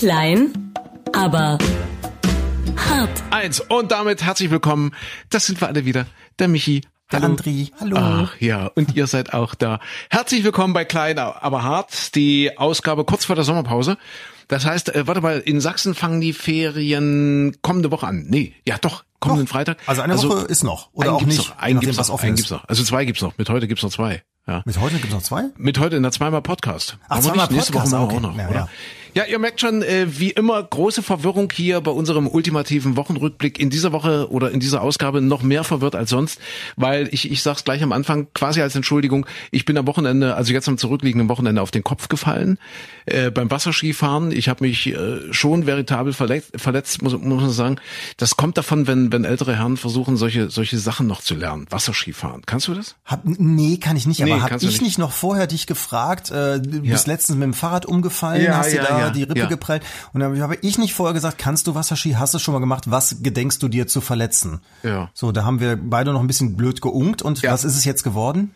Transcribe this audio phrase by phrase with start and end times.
[0.00, 0.72] Klein,
[1.12, 1.58] aber
[2.74, 3.22] hart.
[3.30, 3.60] Eins.
[3.60, 4.92] Und damit herzlich willkommen.
[5.28, 6.06] Das sind wir alle wieder.
[6.38, 6.80] Der Michi.
[7.12, 7.32] Der Hallo.
[7.32, 7.96] Andri, hallo.
[7.98, 9.78] Ach ja, und ihr seid auch da.
[10.08, 12.14] Herzlich willkommen bei Klein, aber hart.
[12.14, 13.98] Die Ausgabe kurz vor der Sommerpause.
[14.48, 18.24] Das heißt, äh, warte mal, in Sachsen fangen die Ferien kommende Woche an.
[18.26, 19.52] Nee, ja doch, kommenden Doch.
[19.52, 19.76] Freitag.
[19.84, 20.88] Also eine Woche ist noch.
[20.94, 22.64] Oder auch gibt's nicht, Noch, einen nachdem, gibt's noch, offen einen gibt's noch.
[22.66, 23.36] Also zwei gibt's noch.
[23.36, 24.22] Mit heute gibt's noch zwei.
[24.46, 24.62] Ja.
[24.64, 25.44] Mit heute gibt's noch zwei?
[25.58, 26.96] Mit heute in der zweimal Podcast.
[27.10, 27.50] Ach, wir zweimal nicht?
[27.56, 28.26] Nächste Woche Podcast, machen wir okay.
[28.26, 28.56] auch noch, Ja, oder?
[28.60, 28.68] ja.
[29.14, 33.58] Ja, ihr merkt schon, äh, wie immer, große Verwirrung hier bei unserem ultimativen Wochenrückblick.
[33.58, 36.40] In dieser Woche oder in dieser Ausgabe noch mehr verwirrt als sonst,
[36.76, 40.52] weil ich, ich sag's gleich am Anfang, quasi als Entschuldigung, ich bin am Wochenende, also
[40.52, 42.58] jetzt am zurückliegenden Wochenende auf den Kopf gefallen
[43.06, 44.30] äh, beim Wasserskifahren.
[44.32, 47.76] Ich habe mich äh, schon veritabel verletzt, verletzt muss, muss man sagen.
[48.16, 51.66] Das kommt davon, wenn, wenn ältere Herren versuchen, solche, solche Sachen noch zu lernen.
[51.70, 52.42] Wasserskifahren.
[52.46, 52.94] Kannst du das?
[53.04, 54.20] Hab, nee, kann ich nicht.
[54.20, 54.98] Nee, aber hab ich nicht.
[54.98, 56.92] noch vorher dich gefragt, äh, du Ja.
[56.92, 59.46] bist letztens mit dem Fahrrad umgefallen, Ja, hast dir ja, da ja, die Rippe ja.
[59.46, 59.82] geprellt.
[60.12, 62.90] Und dann habe ich nicht vorher gesagt, kannst du Wasserski, hast du schon mal gemacht,
[62.90, 64.60] was gedenkst du dir zu verletzen?
[64.82, 65.10] Ja.
[65.14, 67.22] So, da haben wir beide noch ein bisschen blöd geunkt.
[67.22, 67.52] Und Ja.
[67.52, 68.52] was ist es jetzt geworden?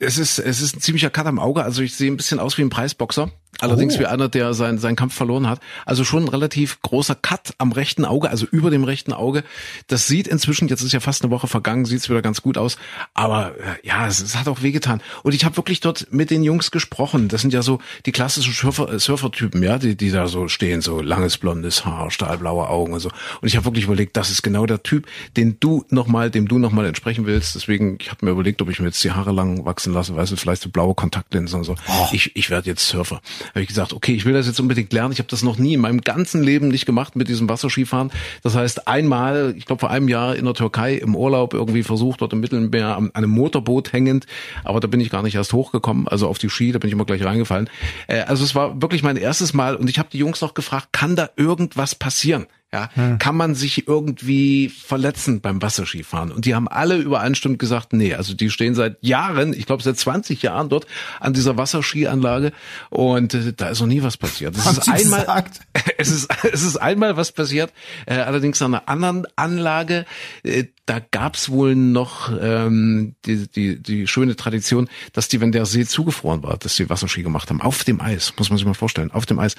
[0.00, 1.62] Es ist, es ist ein ziemlicher Cut am Auge.
[1.64, 3.30] Also ich sehe ein bisschen aus wie ein Preisboxer.
[3.58, 4.00] Allerdings Oh.
[4.00, 5.60] wie einer, der seinen, seinen Kampf verloren hat.
[5.84, 9.44] Also schon ein relativ großer Cut am rechten Auge, also über dem rechten Auge.
[9.86, 12.56] Das sieht inzwischen, jetzt ist ja fast eine Woche vergangen, sieht es wieder ganz gut
[12.56, 12.78] aus.
[13.12, 15.02] Aber äh, ja, es, es hat auch wehgetan.
[15.24, 17.28] Und ich habe wirklich dort mit den Jungs gesprochen.
[17.28, 20.80] Das sind ja so die klassischen Surfer, äh, Surfertypen, ja, die, die da so stehen,
[20.80, 23.10] so langes blondes Haar, stahlblaue Augen und so.
[23.42, 25.06] Und ich habe wirklich überlegt, das ist genau der Typ,
[25.36, 27.54] den du nochmal, dem du nochmal entsprechen willst.
[27.56, 30.32] Deswegen, ich habe mir überlegt, ob ich mir jetzt die Haare lang wachsen lasse, weißt
[30.32, 31.74] du, vielleicht so blaue Kontaktlinsen und so.
[32.12, 33.20] Ich, ich werde jetzt Surfer.
[33.50, 35.12] Habe ich gesagt, okay, ich will das jetzt unbedingt lernen.
[35.12, 38.10] Ich habe das noch nie in meinem ganzen Leben nicht gemacht mit diesem Wasserskifahren.
[38.42, 42.20] Das heißt, einmal, ich glaube vor einem Jahr in der Türkei im Urlaub irgendwie versucht,
[42.20, 44.26] dort im Mittelmeer an einem Motorboot hängend,
[44.64, 46.94] aber da bin ich gar nicht erst hochgekommen, also auf die Ski, da bin ich
[46.94, 47.68] immer gleich reingefallen.
[48.06, 50.88] Äh, also es war wirklich mein erstes Mal und ich habe die Jungs noch gefragt,
[50.92, 52.46] kann da irgendwas passieren?
[52.72, 56.30] Ja, kann man sich irgendwie verletzen beim Wasserskifahren?
[56.30, 59.98] Und die haben alle übereinstimmend gesagt, nee, also die stehen seit Jahren, ich glaube seit
[59.98, 60.86] 20 Jahren dort
[61.18, 62.52] an dieser Wasserskianlage
[62.90, 64.56] und äh, da ist noch nie was passiert.
[64.56, 65.60] Es Haben ist einmal, gesagt?
[65.98, 67.72] es ist, es ist einmal was passiert,
[68.06, 70.06] äh, allerdings an einer anderen Anlage.
[70.44, 75.64] Äh, da gab's wohl noch ähm, die, die, die schöne Tradition, dass die, wenn der
[75.64, 77.60] See zugefroren war, dass die Wasserski gemacht haben.
[77.60, 79.54] Auf dem Eis, muss man sich mal vorstellen, auf dem Eis.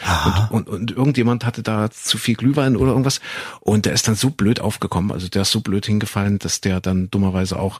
[0.49, 3.21] Und, und, und irgendjemand hatte da zu viel Glühwein oder irgendwas.
[3.61, 6.81] Und der ist dann so blöd aufgekommen, also der ist so blöd hingefallen, dass der
[6.81, 7.79] dann dummerweise auch,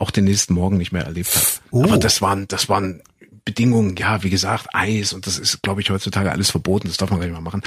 [0.00, 1.60] auch den nächsten Morgen nicht mehr erlebt hat.
[1.70, 1.84] Oh.
[1.84, 3.00] Aber das waren, das waren
[3.48, 7.08] Bedingungen, ja, wie gesagt, Eis und das ist, glaube ich, heutzutage alles verboten, das darf
[7.08, 7.62] man gar nicht mehr machen.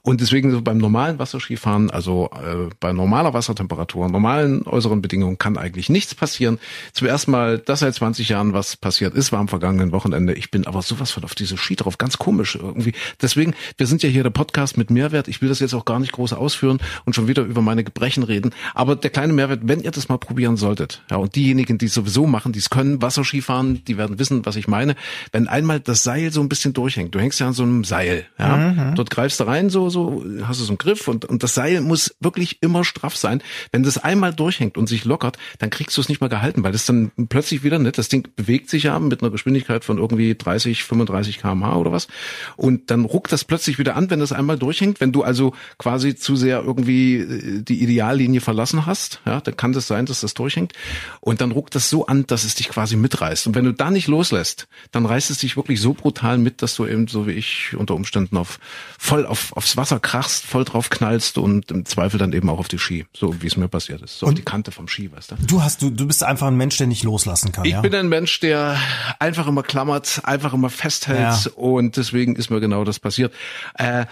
[0.00, 5.58] Und deswegen so beim normalen Wasserskifahren, also äh, bei normaler Wassertemperatur, normalen äußeren Bedingungen kann
[5.58, 6.58] eigentlich nichts passieren.
[6.94, 10.32] Zum ersten Mal, dass seit 20 Jahren was passiert ist, war am vergangenen Wochenende.
[10.32, 12.94] Ich bin aber sowas von auf diese Ski drauf, ganz komisch irgendwie.
[13.20, 15.28] Deswegen, wir sind ja hier der Podcast mit Mehrwert.
[15.28, 18.22] Ich will das jetzt auch gar nicht groß ausführen und schon wieder über meine Gebrechen
[18.22, 18.54] reden.
[18.72, 21.94] Aber der kleine Mehrwert, wenn ihr das mal probieren solltet, ja, und diejenigen, die es
[21.94, 24.96] sowieso machen, die es können, Wasserski fahren, die werden wissen, was ich meine.
[25.32, 28.26] Wenn einmal das Seil so ein bisschen durchhängt, du hängst ja an so einem Seil,
[28.38, 31.54] ja, dort greifst du rein, so, so, hast du so einen Griff und, und das
[31.54, 33.42] Seil muss wirklich immer straff sein.
[33.72, 36.72] Wenn das einmal durchhängt und sich lockert, dann kriegst du es nicht mehr gehalten, weil
[36.72, 40.34] das dann plötzlich wieder nicht, das Ding bewegt sich ja mit einer Geschwindigkeit von irgendwie
[40.34, 42.08] 30, 35 kmh oder was
[42.56, 45.00] und dann ruckt das plötzlich wieder an, wenn das einmal durchhängt.
[45.00, 49.72] Wenn du also quasi zu sehr irgendwie äh, die Ideallinie verlassen hast, ja, dann kann
[49.72, 50.72] das sein, dass das durchhängt
[51.20, 53.46] und dann ruckt das so an, dass es dich quasi mitreißt.
[53.46, 56.74] Und wenn du da nicht loslässt, dann reißt es dich wirklich so brutal mit, dass
[56.76, 58.58] du eben so wie ich unter Umständen auf
[58.98, 62.68] voll auf, aufs Wasser krachst, voll drauf knallst und im Zweifel dann eben auch auf
[62.68, 65.32] die Ski, so wie es mir passiert ist, so auf die Kante vom Ski, weißt
[65.32, 65.36] du.
[65.46, 67.80] Du hast, du, du bist einfach ein Mensch, der nicht loslassen kann, Ich ja?
[67.80, 68.78] bin ein Mensch, der
[69.18, 71.50] einfach immer klammert, einfach immer festhält Ja.
[71.54, 73.32] und deswegen ist mir genau das passiert.
[73.78, 74.06] Äh,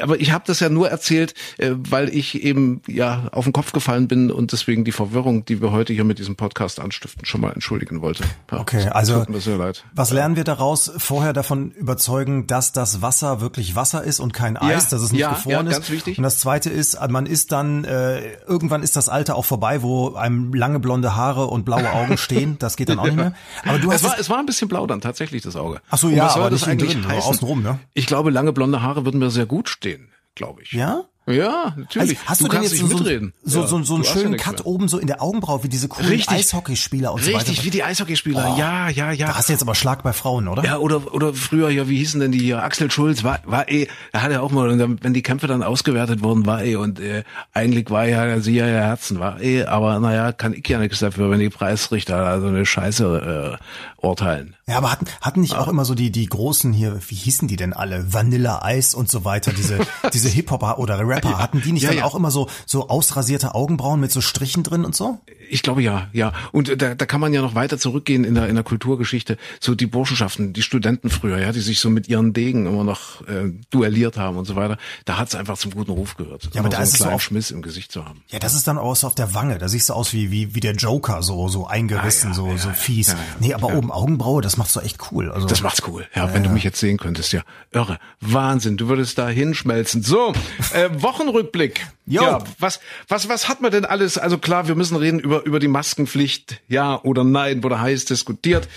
[0.00, 3.72] aber ich habe das ja nur erzählt, äh, weil ich eben ja auf den Kopf
[3.72, 7.40] gefallen bin und deswegen die Verwirrung, die wir heute hier mit diesem Podcast anstiften, schon
[7.40, 8.24] mal entschuldigen wollte.
[8.52, 9.84] Ja, Okay, also tut mir sehr leid.
[9.94, 10.90] was lernen wir daraus?
[10.96, 15.20] Vorher davon überzeugen, dass das Wasser wirklich Wasser ist und kein Eis, dass es nicht
[15.20, 15.76] ja, gefroren ja, ist.
[15.76, 16.18] ganz wichtig.
[16.18, 20.14] Und das Zweite ist, man ist dann äh, irgendwann ist das Alter auch vorbei, wo
[20.14, 22.58] einem lange blonde Haare und blaue Augen stehen.
[22.58, 23.34] Das geht dann auch nicht mehr.
[23.64, 25.80] Aber du hast Es war, es war ein bisschen blau dann tatsächlich das Auge.
[25.90, 27.78] Ach so, ja, aber das eigentlich drin, außenrum, ne?
[27.94, 30.72] Ich glaube, lange blonde Haare würden mir sehr gut stehen, glaube ich.
[30.72, 31.04] ja?
[31.28, 32.18] Ja, natürlich.
[32.18, 33.32] Also, hast du, du denn jetzt so, mitreden.
[33.44, 34.66] so, Ja, so, so einen ja schönen nichts Cut mehr.
[34.66, 36.36] oben so in der Augenbraue, wie diese coolen Richtig.
[36.36, 37.40] Eishockeyspieler und so weiter?
[37.40, 38.54] Richtig, wie die Eishockeyspieler.
[38.54, 38.58] Oh.
[38.58, 39.28] Ja, ja, ja.
[39.28, 40.64] Da hast du jetzt aber Schlag bei Frauen, oder?
[40.64, 42.62] Ja, oder, oder früher, ja, wie hießen denn die hier?
[42.62, 45.46] Axel Schulz war, war eh, er hat ja auch mal, und dann, wenn die Kämpfe
[45.46, 49.40] dann ausgewertet wurden, war eh, und äh, eigentlich war ja sie ja ihr Herzen, war
[49.40, 54.04] eh, aber naja, kann ich ja nichts dafür, wenn die Preisrichter also eine Scheiße äh,
[54.06, 54.54] urteilen.
[54.66, 57.56] Ja, aber hatten, hatten nicht auch immer so die, die großen hier, wie hießen die
[57.56, 58.12] denn alle?
[58.12, 59.78] Vanilla Ice und so weiter, diese,
[60.12, 62.04] diese Hip-Hopper oder Rapper, hatten die nicht Ja, dann ja.
[62.04, 65.18] auch immer so, so ausrasierte Augenbrauen mit so Strichen drin und so?
[65.50, 66.32] Ich glaube ja, ja.
[66.52, 69.38] Und da, da kann man ja noch weiter zurückgehen in der in der Kulturgeschichte.
[69.60, 73.26] So die Burschenschaften, die Studenten früher, ja, die sich so mit ihren Degen immer noch
[73.26, 74.76] äh, duelliert haben und so weiter.
[75.06, 76.50] Da hat es einfach zum guten Ruf gehört.
[76.52, 78.22] Ja, aber da so ist es so auf- Schmiss im Gesicht zu haben.
[78.28, 79.58] Ja, das ist dann auch so auf der Wange.
[79.58, 82.46] Da siehst du aus wie, wie, wie der Joker, so, so eingerissen, Ah, ja, so,
[82.48, 83.08] ja, so ja, fies.
[83.08, 83.76] ja, ja, nee, aber ja.
[83.78, 85.30] oben Augenbraue, das macht's doch echt cool.
[85.32, 86.06] Also, Das macht's cool.
[86.14, 87.42] Ja, wenn du mich jetzt sehen könntest, ja.
[87.72, 87.98] Irre.
[88.20, 88.76] Wahnsinn.
[88.76, 90.02] Du würdest da hinschmelzen.
[90.02, 90.32] So,
[90.74, 91.86] äh, Wochenrückblick.
[92.06, 92.22] Jo.
[92.22, 94.18] Ja, was, was, was hat man denn alles?
[94.18, 96.60] Also klar, wir müssen reden über, über die Maskenpflicht.
[96.68, 98.68] Ja oder nein, wurde heiß diskutiert.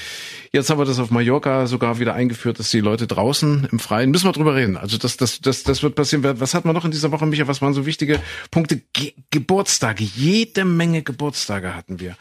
[0.53, 4.11] Jetzt haben wir das auf Mallorca sogar wieder eingeführt, dass die Leute draußen im Freien,
[4.11, 4.75] müssen wir drüber reden.
[4.75, 6.25] Also das, das, das, das wird passieren.
[6.41, 7.47] Was hat man noch in dieser Woche, Micha?
[7.47, 8.19] Was waren so wichtige
[8.51, 8.81] Punkte?
[8.91, 10.03] Ge Geburtstage.
[10.03, 12.17] Jede Menge Geburtstage hatten wir.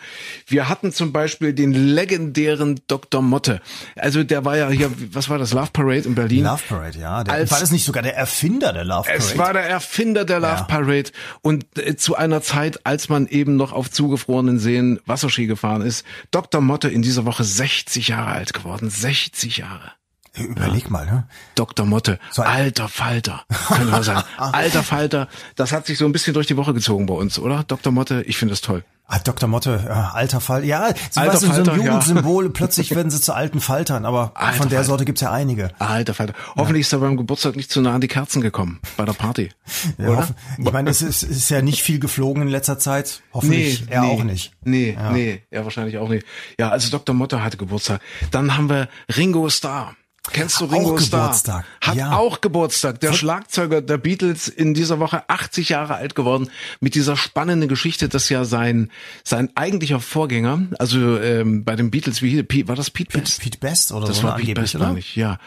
[0.47, 3.21] Wir hatten zum Beispiel den legendären Dr.
[3.21, 3.61] Motte.
[3.97, 5.53] Also der war ja hier, was war das?
[5.53, 6.45] Love Parade in Berlin.
[6.45, 7.25] Love Parade, ja.
[7.25, 9.19] Der, Als- war das nicht sogar der Erfinder der Love Parade?
[9.19, 10.63] Es war der Erfinder der Love Ja.
[10.63, 11.11] Parade
[11.43, 16.07] und äh, zu einer Zeit, als man eben noch auf zugefrorenen Seen Wasserski gefahren ist.
[16.31, 16.61] Dr.
[16.61, 18.91] Motte in dieser Woche 60 Jahre alt geworden.
[18.91, 20.00] 60 Jahre.
[20.37, 21.25] Überleg mal, ne?
[21.57, 21.87] Dr.
[21.87, 24.23] Motte, So alter Falter, könnte man sagen.
[24.39, 27.65] Alter Falter, das hat sich so ein bisschen durch die Woche gezogen bei uns, oder?
[27.65, 27.93] Dr.
[27.93, 28.85] Motte, ich finde das toll.
[29.13, 29.49] Ah, Dr.
[29.49, 30.65] Motte, ja, alter Fall.
[30.65, 31.87] Ja, sie Alter weißt du, so Falter, ein ja.
[31.87, 34.85] Jugendsymbol, plötzlich werden sie zu alten Faltern, aber Alter von der Falter.
[34.85, 35.73] Sorte gibt's ja einige.
[35.81, 36.35] Alter Falter.
[36.57, 39.51] Hoffentlich ist er beim Geburtstag nicht zu nah an die Kerzen gekommen, bei der Party.
[39.99, 40.29] Ja, oder?
[40.57, 43.23] ich meine, es ist, ist ja nicht viel geflogen in letzter Zeit.
[43.33, 44.53] Hoffentlich er auch nicht.
[44.63, 46.25] Nee, nee, er wahrscheinlich auch nicht.
[46.61, 47.13] Ja, also Dr.
[47.13, 48.01] Motte hatte Geburtstag.
[48.31, 49.97] Dann haben wir Ringo Starr.
[50.33, 51.21] Kennst du Hat Ringo auch Starr?
[51.23, 52.17] Geburtstag, Hat ja.
[52.17, 53.01] auch Geburtstag.
[53.01, 56.51] Der Schlagzeuger der Beatles in dieser Woche 80 Jahre alt geworden
[56.81, 58.91] mit dieser spannenden Geschichte, dass ja sein
[59.25, 63.41] sein eigentlicher Vorgänger, also ähm, bei den Beatles, wie hieß Pete, war das Pete Best?
[63.41, 64.95] Pete Best oder Das so war ne, Pete Best, oder?
[64.97, 65.39] ich, ja.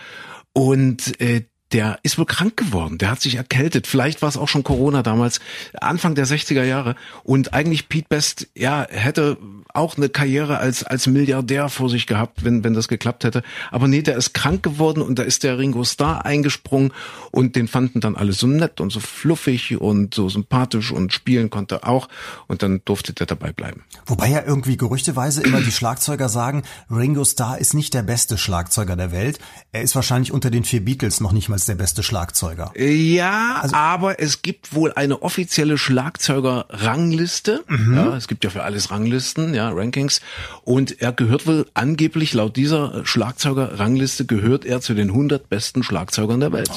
[0.53, 2.99] Und äh, der ist wohl krank geworden.
[2.99, 3.87] Der hat sich erkältet.
[3.87, 5.39] Vielleicht war es auch schon Corona damals,
[5.73, 6.95] Anfang der 60er Jahre.
[7.23, 9.37] Und eigentlich Pete Best, ja, hätte
[9.73, 13.41] auch eine Karriere als als Milliardär vor sich gehabt, wenn wenn das geklappt hätte.
[13.71, 16.93] Aber nee, der ist krank geworden und da ist der Ringo Starr eingesprungen
[17.31, 21.49] und den fanden dann alle so nett und so fluffig und so sympathisch und spielen
[21.49, 22.07] konnte auch.
[22.47, 23.83] Und dann durfte der dabei bleiben.
[24.05, 26.61] Wobei ja irgendwie gerüchteweise immer die Schlagzeuger sagen,
[26.91, 29.39] Ringo Starr ist nicht der beste Schlagzeuger der Welt.
[29.71, 32.71] Er ist wahrscheinlich unter den vier Beatles noch nicht mal der beste Schlagzeuger.
[32.77, 37.63] Ja, Also aber es gibt wohl eine offizielle Schlagzeuger-Rangliste.
[37.67, 37.95] Mhm.
[37.95, 40.21] Ja, es gibt ja für alles Ranglisten, ja, Rankings.
[40.63, 46.39] Und er gehört wohl angeblich laut dieser Schlagzeuger-Rangliste gehört er zu den 100 besten Schlagzeugern
[46.39, 46.69] der Welt.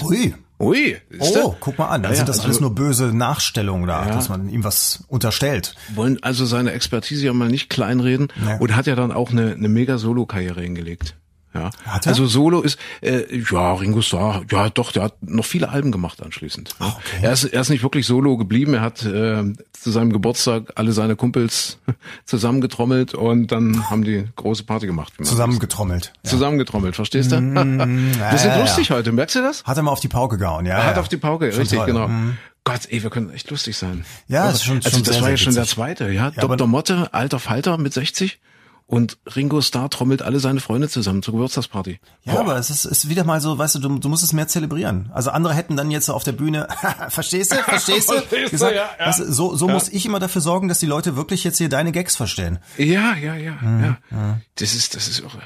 [0.58, 1.44] Ui, siehste?
[1.44, 2.02] Oh, guck mal an.
[2.02, 4.14] Da Ja, sind das also alles nur böse Nachstellungen da, Ja.
[4.14, 5.74] dass man ihm was unterstellt.
[5.94, 8.56] wollen also seine Expertise ja mal nicht kleinreden Ja.
[8.56, 11.14] und hat ja dann auch eine, eine mega Solo-Karriere hingelegt.
[11.60, 11.70] Ja.
[11.86, 12.10] Hat er?
[12.10, 16.22] Also Solo ist, äh, ja, Ringo Starr, ja doch, der hat noch viele Alben gemacht
[16.22, 16.74] anschließend.
[16.80, 16.86] Ja.
[16.86, 16.98] okay.
[17.22, 20.92] Er, ist, er ist nicht wirklich Solo geblieben, er hat äh, zu seinem Geburtstag alle
[20.92, 21.78] seine Kumpels
[22.24, 25.12] zusammengetrommelt und dann haben die große Party gemacht.
[25.22, 26.04] Zusammengetrommelt.
[26.04, 26.26] sagt.
[26.26, 27.36] Zusammengetrommelt, verstehst du?
[27.40, 29.64] Wir sind Mm, ja, lustig heute, merkst du das?
[29.64, 30.78] Hat er mal auf die Pauke gehauen, ja.
[30.78, 31.00] Er hat ja.
[31.02, 31.86] auf die Pauke, Schon richtig, toll.
[31.86, 32.08] genau.
[32.08, 32.36] Mhm.
[32.64, 34.04] Gott, ey, wir können echt lustig sein.
[34.28, 36.32] Ja, ist schon- Also schon das sehr, war ja schon der zweite, ja.
[36.34, 36.66] Ja, Dr.
[36.66, 38.40] Motte, alter Falter mit 60
[38.88, 41.98] und Ringo Starr trommelt alle seine Freunde zusammen zur Geburtstagsparty.
[42.22, 42.40] Ja, Boah.
[42.40, 45.10] aber es ist, ist wieder mal so, weißt du, du, du musst es mehr zelebrieren.
[45.12, 46.68] Also andere hätten dann jetzt auf der Bühne,
[47.08, 48.14] verstehst du, verstehst du?
[48.28, 49.06] Verstehst du, ja, ja.
[49.06, 51.68] Weißt du, so so muss ich immer dafür sorgen, dass die Leute wirklich jetzt hier
[51.68, 52.61] deine Gags verstehen.
[52.78, 54.40] Ja, ja, ja, Mhm, ja.
[54.56, 55.40] Das ist, das ist irre.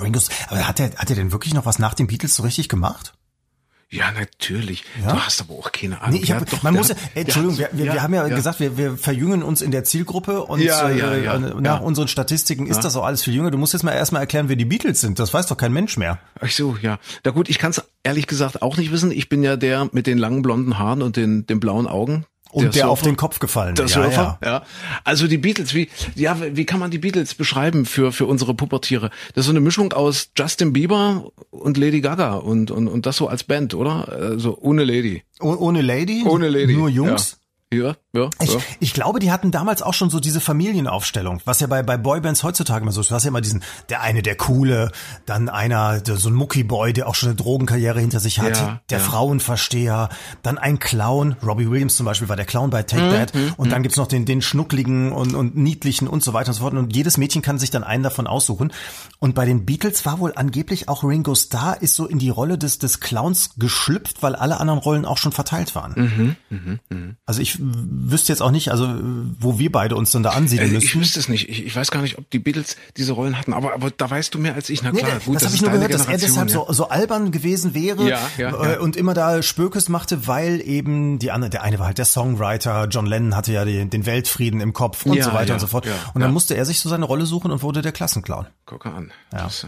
[0.00, 2.68] Ringo, aber hat er, hat er denn wirklich noch was nach den Beatles so richtig
[2.68, 3.12] gemacht?
[3.88, 4.84] Ja, natürlich.
[5.00, 5.12] Ja?
[5.12, 6.14] Du hast aber auch keine Ahnung.
[6.16, 8.58] Nee, ich hab, doch- man muss ja, ey, Entschuldigung, wir, wir, wir haben ja, gesagt,
[8.58, 13.04] wir, wir verjüngen uns in der Zielgruppe und äh, nach unseren Statistiken ist das auch
[13.04, 13.52] alles viel jünger.
[13.52, 15.18] Du musst jetzt mal erstmal erklären, wer die Beatles sind.
[15.20, 16.18] Das weiß doch kein Mensch mehr.
[16.40, 16.98] Ach so, ja.
[17.24, 19.12] Na gut, ich kann es ehrlich gesagt auch nicht wissen.
[19.12, 22.26] Ich bin ja der mit den langen blonden Haaren und den, den blauen Augen.
[22.52, 23.10] Und der, auf Surfer.
[23.10, 23.74] den Kopf gefallen.
[23.74, 24.48] Der ja, Surfer, ja.
[24.48, 24.62] ja.
[25.04, 29.10] Also die Beatles, wie, ja, wie kann man die Beatles beschreiben für, für unsere Pubertiere?
[29.34, 33.16] Das ist so eine Mischung aus Justin Bieber und Lady Gaga und, und, und das
[33.16, 34.08] so als Band, oder?
[34.08, 35.22] Also ohne Lady.
[35.40, 36.24] Oh- Ohne Lady?
[36.26, 36.74] Ohne Lady.
[36.74, 37.32] Nur Jungs?
[37.32, 37.96] Ja, ja,
[38.40, 38.60] Ich, ja.
[38.80, 42.42] ich glaube, die hatten damals auch schon so diese Familienaufstellung, was ja bei, bei Boybands
[42.44, 43.10] heutzutage immer so ist.
[43.10, 44.92] Du hast ja immer diesen, der eine, der coole,
[45.26, 48.80] dann einer, der, so ein Muckiboy, der auch schon eine Drogenkarriere hinter sich hat, Ja,
[48.90, 49.04] der ja.
[49.04, 50.08] Frauenversteher,
[50.42, 53.70] dann ein Clown, Robbie Williams zum Beispiel war der Clown bei Take Mhm, That, und
[53.72, 56.74] dann gibt's noch den, den schnuckligen und, und niedlichen und so weiter und so fort.
[56.74, 58.72] Und jedes Mädchen kann sich dann einen davon aussuchen.
[59.18, 62.58] Und bei den Beatles war wohl angeblich auch Ringo Starr ist so in die Rolle
[62.58, 66.36] des, des Clowns geschlüpft, weil alle anderen Rollen auch schon verteilt waren.
[66.50, 68.94] Mhm, Also ich wüsste jetzt auch nicht, also
[69.38, 70.86] wo wir beide uns dann da ansiedeln Äh, müssen.
[70.86, 71.48] Ich wüsste es nicht.
[71.48, 74.34] Ich, ich weiß gar nicht, ob die Beatles diese Rollen hatten, aber, aber da weißt
[74.34, 74.82] du mehr als ich.
[74.82, 76.66] Na Nee, klar, gut, das habe ist ich nur gehört, dass er Generation, deshalb ja.
[76.68, 78.80] so, so albern gewesen wäre Ja, ja, äh, ja.
[78.80, 82.86] und immer da Spökes machte, weil eben die andere, der eine war halt der Songwriter,
[82.90, 85.60] John Lennon hatte ja den, den Weltfrieden im Kopf und Ja, so weiter ja, und
[85.60, 85.86] so fort.
[85.86, 86.32] ja, und dann ja.
[86.32, 88.46] musste er sich so seine Rolle suchen und wurde der Klassenclown.
[88.64, 89.10] Gucke an.
[89.30, 89.66] Das,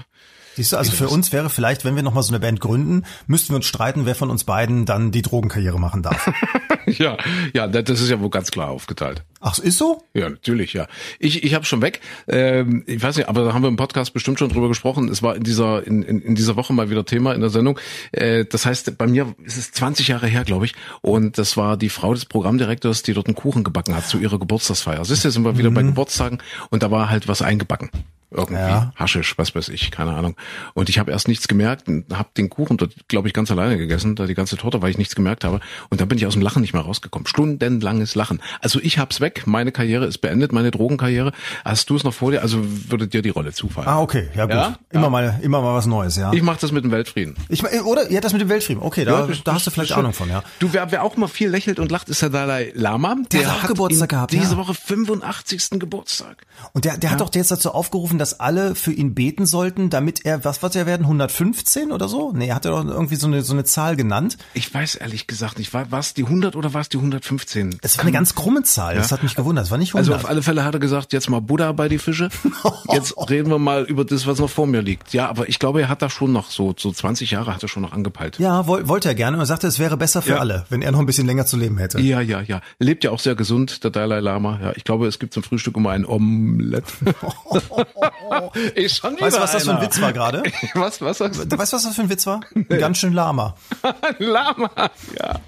[0.59, 3.51] Siehst du, also für uns wäre vielleicht, wenn wir nochmal so eine Band gründen, müssten
[3.51, 6.33] wir uns streiten, wer von uns beiden dann die Drogenkarriere machen darf.
[6.87, 7.17] ja,
[7.55, 9.23] ja, das ist ja wohl ganz klar aufgeteilt.
[9.39, 10.03] Ach, ist so?
[10.15, 10.89] Ja, natürlich, ja.
[11.21, 12.01] Ich, ich habe schon weg.
[12.27, 15.09] Ähm, ich weiß nicht, aber da haben wir im Podcast bestimmt schon drüber gesprochen.
[15.09, 17.79] Es war in dieser in, in, in dieser Woche mal wieder Thema in der Sendung.
[18.11, 20.75] Äh, das heißt, bei mir ist es 20 Jahre her, glaube ich.
[21.03, 24.41] Und das war die Frau des Programmdirektors, die dort einen Kuchen gebacken hat zu ihrer
[24.41, 25.05] Geburtstagsfeier.
[25.05, 26.39] Siehst du, sind wir wieder bei Geburtstagen
[26.71, 27.91] und da war halt was eingebacken.
[28.31, 28.93] Irgendwie Ja.
[28.97, 30.37] Haschisch, was weiß ich, keine Ahnung.
[30.75, 33.79] Und ich habe erst nichts gemerkt und habe den Kuchen dort, glaube ich, ganz alleine
[33.79, 35.61] gegessen, da die ganze Torte, weil ich nichts gemerkt habe.
[35.89, 37.27] Und dann bin ich aus dem Lachen nicht mehr rausgekommen.
[37.27, 38.43] Stundenlanges Lachen.
[38.61, 41.33] Also ich hab's weg, meine Karriere ist beendet, meine Drogenkarriere.
[41.65, 42.43] Hast du es noch vor dir?
[42.43, 42.59] Also
[42.91, 43.89] würde dir die Rolle zufallen.
[43.89, 44.55] Ah, okay, ja gut.
[44.55, 44.79] Ja?
[44.91, 45.11] Immer Ja.
[45.11, 46.33] mal, immer mal was Neues, ja.
[46.33, 47.35] Ich mache das mit dem Weltfrieden.
[47.49, 48.11] Ich, oder?
[48.11, 48.83] Ja, das mit dem Weltfrieden.
[48.83, 49.93] Okay, da, das- da hast du vielleicht.
[49.93, 50.43] Ahnung von, ja.
[50.59, 53.17] Du, wer, wer auch mal viel lächelt und lacht, ist der Dalai Lama.
[53.33, 54.57] Der hat auch Geburtstag gehabt, Diese.
[54.59, 55.79] Woche 85.
[55.81, 56.45] Geburtstag.
[56.73, 60.25] Und der, der hat doch jetzt dazu aufgerufen, dass alle für ihn beten sollten, damit
[60.25, 62.33] er, was wird er werden, 115 oder so?
[62.33, 64.37] Nee, er hat ja doch irgendwie so eine, so eine Zahl genannt.
[64.55, 67.79] Ich weiß ehrlich gesagt nicht, war es die 100 oder war es die 115?
[67.83, 70.13] Es war eine ganz krumme Zahl, das hat mich gewundert, es war nicht 100.
[70.13, 72.29] Also auf alle Fälle hat er gesagt, jetzt mal Buddha bei die Fische.
[72.93, 75.13] Jetzt reden wir mal über das, was noch vor mir liegt.
[75.13, 77.69] Ja, aber ich glaube, er hat da schon noch so, so 20 Jahre hat er
[77.69, 78.39] schon noch angepeilt.
[78.39, 79.37] ja, woll, wollte er gerne.
[79.39, 80.39] Er sagte, es wäre besser für Ja.
[80.39, 82.01] alle, wenn er noch ein bisschen länger zu leben hätte.
[82.01, 82.61] Ja, ja, ja.
[82.79, 84.59] Lebt ja auch sehr gesund, der Dalai Lama.
[84.63, 86.85] Ja, ich glaube, es gibt zum Frühstück immer ein Omelett.
[88.75, 89.81] Ist schon Weißt du, was das für ein.
[89.81, 90.43] Witz war gerade?
[90.75, 91.59] Was, was sagst du?
[91.59, 92.41] Weißt du, was das für ein Witz war?
[92.55, 93.11] Ein ganz schön.
[93.11, 93.55] Ein Lama.
[95.19, 95.41] Ja.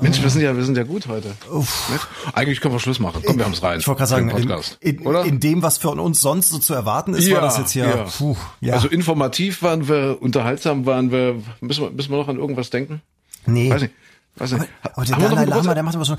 [0.00, 1.28] Mensch, wir sind ja, wir sind ja gut heute.
[1.28, 2.00] Nett?
[2.32, 3.22] Eigentlich können wir Schluss machen.
[3.24, 3.80] Komm, wir haben's rein.
[3.80, 4.78] Ich wollte gerade sagen, den in, Podcast.
[4.80, 5.24] in, Oder?
[5.24, 8.04] in dem, was von uns sonst so zu erwarten ist, war das jetzt hier, ja.
[8.04, 8.74] puh, ja.
[8.74, 11.42] Also informativ waren wir, unterhaltsam waren wir.
[11.60, 13.02] Müssen wir, müssen wir noch an irgendwas denken?
[13.46, 13.70] nee.
[13.70, 13.94] Weiß nicht.
[14.36, 14.68] Weiß nicht.
[14.94, 16.16] Aber der wir noch Dalai Lama, der macht immer so.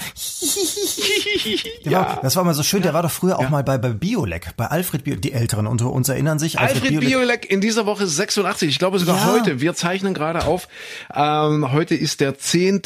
[1.85, 1.99] Der Ja.
[1.99, 4.55] war, das war mal so schön, der war doch früher auch mal bei, bei Biolek,
[4.57, 5.21] bei Alfred Biolek.
[5.21, 6.59] Die Älteren unter uns erinnern sich.
[6.59, 8.69] Alfred Biolek in dieser Woche 86.
[8.69, 9.25] Ich glaube sogar Ja.
[9.33, 9.61] heute.
[9.61, 10.67] Wir zeichnen gerade auf.
[11.13, 12.81] Ähm, heute ist der 10.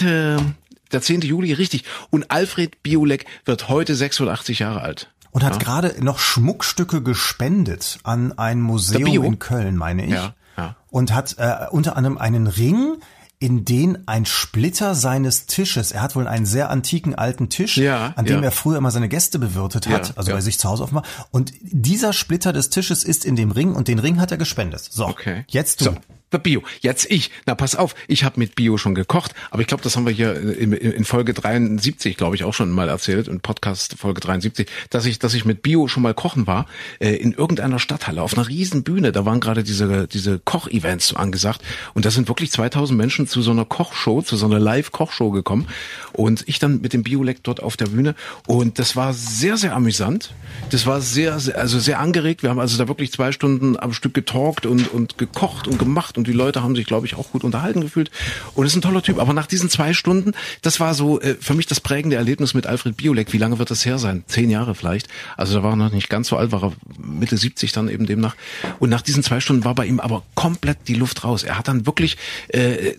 [0.91, 1.21] Der 10.
[1.21, 1.83] Juli, richtig.
[2.11, 5.09] Und Alfred Biolek wird heute 86 Jahre alt.
[5.31, 10.11] Und hat gerade noch Schmuckstücke gespendet an ein Der Museum in Köln, meine ich.
[10.11, 10.75] Ja, ja.
[10.91, 12.97] Und hat äh, unter anderem einen Ring,
[13.43, 18.13] in den ein Splitter seines Tisches, er hat wohl einen sehr antiken alten Tisch, Ja,
[18.15, 18.43] an dem ja.
[18.45, 21.03] er früher immer seine Gäste bewirtet hat, Ja, also bei sich zu Hause offenbar.
[21.29, 24.87] Und dieser Splitter des Tisches ist in dem Ring und den Ring hat er gespendet.
[24.89, 25.43] So, Okay.
[25.49, 25.85] jetzt du.
[25.85, 25.95] So,
[26.33, 26.63] der Bio.
[26.81, 27.31] Jetzt ich.
[27.45, 27.95] Na, pass auf.
[28.07, 31.05] Ich habe mit Bio schon gekocht, aber ich glaube, das haben wir hier in, in
[31.05, 35.33] Folge 73, glaube ich, auch schon mal erzählt, in Podcast Folge 73, dass ich, dass
[35.33, 36.65] ich mit Bio schon mal kochen war,
[36.99, 39.11] äh, in irgendeiner Stadthalle, auf einer riesen Bühne.
[39.11, 41.61] Da waren gerade diese, diese Koch-Events so angesagt.
[41.93, 45.67] Und da sind wirklich 2000 Menschen zu so einer Kochshow, zu so einer Live-Kochshow gekommen.
[46.13, 48.15] Und ich dann mit dem Biolek dort auf der Bühne.
[48.47, 50.33] Und das war sehr, sehr amüsant.
[50.69, 52.43] Das war sehr, sehr, also sehr angeregt.
[52.43, 56.17] Wir haben also da wirklich zwei Stunden am Stück getalkt und, und gekocht und gemacht.
[56.17, 58.11] Und die Leute haben sich, glaube ich, auch gut unterhalten gefühlt.
[58.55, 59.19] Und ist ein toller Typ.
[59.19, 62.67] Aber nach diesen zwei Stunden, das war so äh, für mich das prägende Erlebnis mit
[62.67, 63.33] Alfred Biolek.
[63.33, 64.23] Wie lange wird das her sein?
[64.27, 65.07] Zehn Jahre vielleicht.
[65.37, 68.05] Also da war er noch nicht ganz so alt, war er Mitte 70 dann eben
[68.05, 68.35] demnach.
[68.79, 71.43] Und nach diesen zwei Stunden war bei ihm aber komplett die Luft raus.
[71.43, 72.17] Er hat dann wirklich
[72.49, 72.93] äh,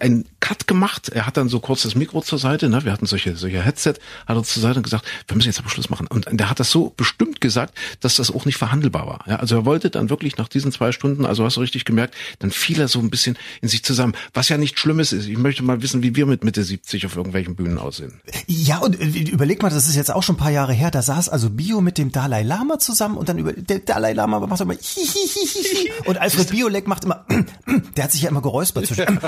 [0.00, 1.08] einen Cut gemacht.
[1.08, 2.68] Er hat dann so kurz das Mikro zur Seite.
[2.68, 2.84] Ne?
[2.84, 3.94] Wir hatten solche, solche Headset,
[4.26, 6.06] hat er zur Seite und gesagt, wir müssen jetzt aber Schluss machen.
[6.06, 9.24] Und der hat das so bestimmt gesagt, dass das auch nicht verhandelbar war.
[9.26, 9.36] Ja?
[9.36, 12.50] Also er wollte dann wirklich nach diesen zwei Stunden, also hast du richtig gemerkt, dann
[12.68, 14.12] fiel er so ein bisschen in sich zusammen.
[14.34, 15.26] Was ja nicht Schlimmes ist.
[15.26, 18.20] Ich möchte mal wissen, wie wir mit Mitte 70 auf irgendwelchen Bühnen aussehen.
[18.46, 21.00] Ja, und äh, überleg mal, das ist jetzt auch schon ein paar Jahre her, da
[21.00, 24.60] saß also Bio mit dem Dalai Lama zusammen und dann über, der Dalai Lama macht
[24.60, 27.24] immer hihihihi und Alfred Biolek macht immer,
[27.96, 29.06] der hat sich ja immer geräuspert zwischen,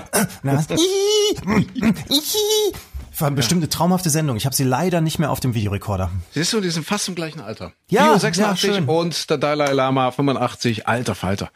[3.21, 4.37] war eine traumhafte Sendung.
[4.37, 6.11] Ich habe sie leider nicht mehr auf dem Videorekorder.
[6.33, 7.73] Siehst du, die sind fast im gleichen Alter.
[7.89, 8.85] Ja, Bio ja, 86 schön.
[8.85, 11.51] und der Dalai Lama 85, alter Falter.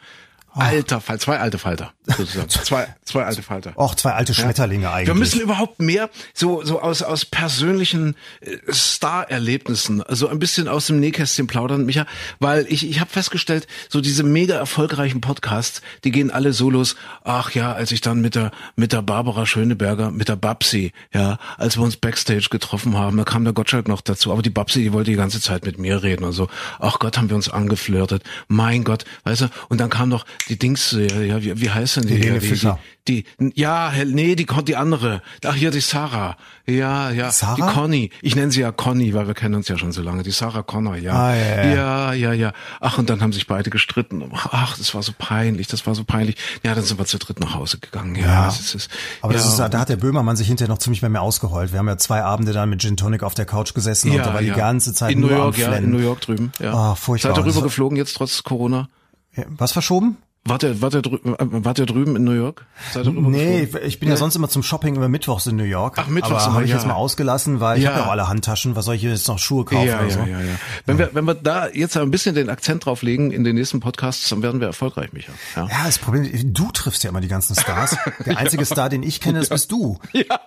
[0.55, 1.93] Alter Fall, zwei alte Falter.
[2.05, 2.49] Sozusagen.
[2.49, 3.73] zwei, zwei alte Falter.
[3.77, 5.07] Och, zwei alte Schmetterlinge eigentlich.
[5.07, 10.87] Wir müssen überhaupt mehr so so aus aus persönlichen äh, Star-Erlebnissen, also ein bisschen aus
[10.87, 12.05] dem Nähkästchen plaudern, Micha,
[12.39, 16.95] weil ich ich habe festgestellt, so diese mega erfolgreichen Podcasts, die gehen alle so los.
[17.23, 21.37] Ach ja, als ich dann mit der mit der Barbara Schöneberger, mit der Babsi, ja,
[21.57, 24.81] als wir uns backstage getroffen haben, da kam der Gottschalk noch dazu, aber die Babsi,
[24.83, 26.47] die wollte die ganze Zeit mit mir reden und so.
[26.79, 28.23] Ach Gott, haben wir uns angeflirtet.
[28.47, 29.49] Mein Gott, weißt du?
[29.69, 32.15] Und dann kam noch die Dings, äh, ja, wie, wie heißt denn die?
[32.15, 32.79] Helene die, Fischer.
[33.07, 35.21] Die, die, ja, nee, die, die andere.
[35.43, 36.37] Ach, hier die Sarah.
[36.67, 37.31] Ja, ja.
[37.31, 37.55] Sarah?
[37.55, 38.09] Die Conny.
[38.21, 40.23] Ich nenne sie ja Conny, weil wir kennen uns ja schon so lange.
[40.23, 41.13] Die Sarah Connor, ja.
[41.13, 41.73] Ah, ja, ja.
[41.73, 42.53] ja, ja, ja.
[42.79, 44.23] Ach, und dann haben sich beide gestritten.
[44.33, 46.35] Ach, das war so peinlich, das war so peinlich.
[46.63, 48.15] Ja, dann sind wir zu dritt nach Hause gegangen.
[48.15, 48.45] Ja, Ja.
[48.45, 48.89] das ist, es.
[49.21, 49.39] Aber ja.
[49.39, 51.71] das ist, da hat der Böhmermann sich hinterher noch ziemlich bei mir ausgeheult.
[51.71, 54.33] Wir haben ja zwei Abende dann mit Gin Tonic auf der Couch gesessen und da
[54.33, 55.85] war die ganze Zeit in nur New York, am ja, Flennen.
[55.85, 56.51] in New York drüben.
[56.59, 56.73] Ja.
[56.73, 57.31] Ah, furchtbar.
[57.35, 58.89] Seid ihr Das rüber war- geflogen jetzt trotz Corona?
[59.35, 60.17] Ja, Was verschoben?
[60.47, 62.67] Wart ihr, wart ihr, drü äh, wart ihr drüben in New York?
[62.93, 65.95] Seid ihr Nee, ich bin ja sonst immer zum Shopping immer mittwochs in New York.
[65.97, 66.75] Ach, mittwochs Aber habe ich ja.
[66.75, 67.89] jetzt mal ausgelassen, weil ich Ja.
[67.89, 68.75] habe ja auch alle Handtaschen.
[68.75, 70.19] Was soll ich jetzt noch Schuhe kaufen Ja, oder ja, so?
[70.19, 70.55] ja, ja.
[70.85, 73.79] Wenn wir, wenn wir da jetzt ein bisschen den Akzent drauf legen in den nächsten
[73.79, 75.31] Podcasts, dann werden wir erfolgreich, Micha.
[75.55, 75.63] Ja.
[75.67, 77.97] Ja, das Problem, du triffst ja immer die ganzen Stars.
[78.27, 79.97] Der einzige Star, den ich kenne, das bist du.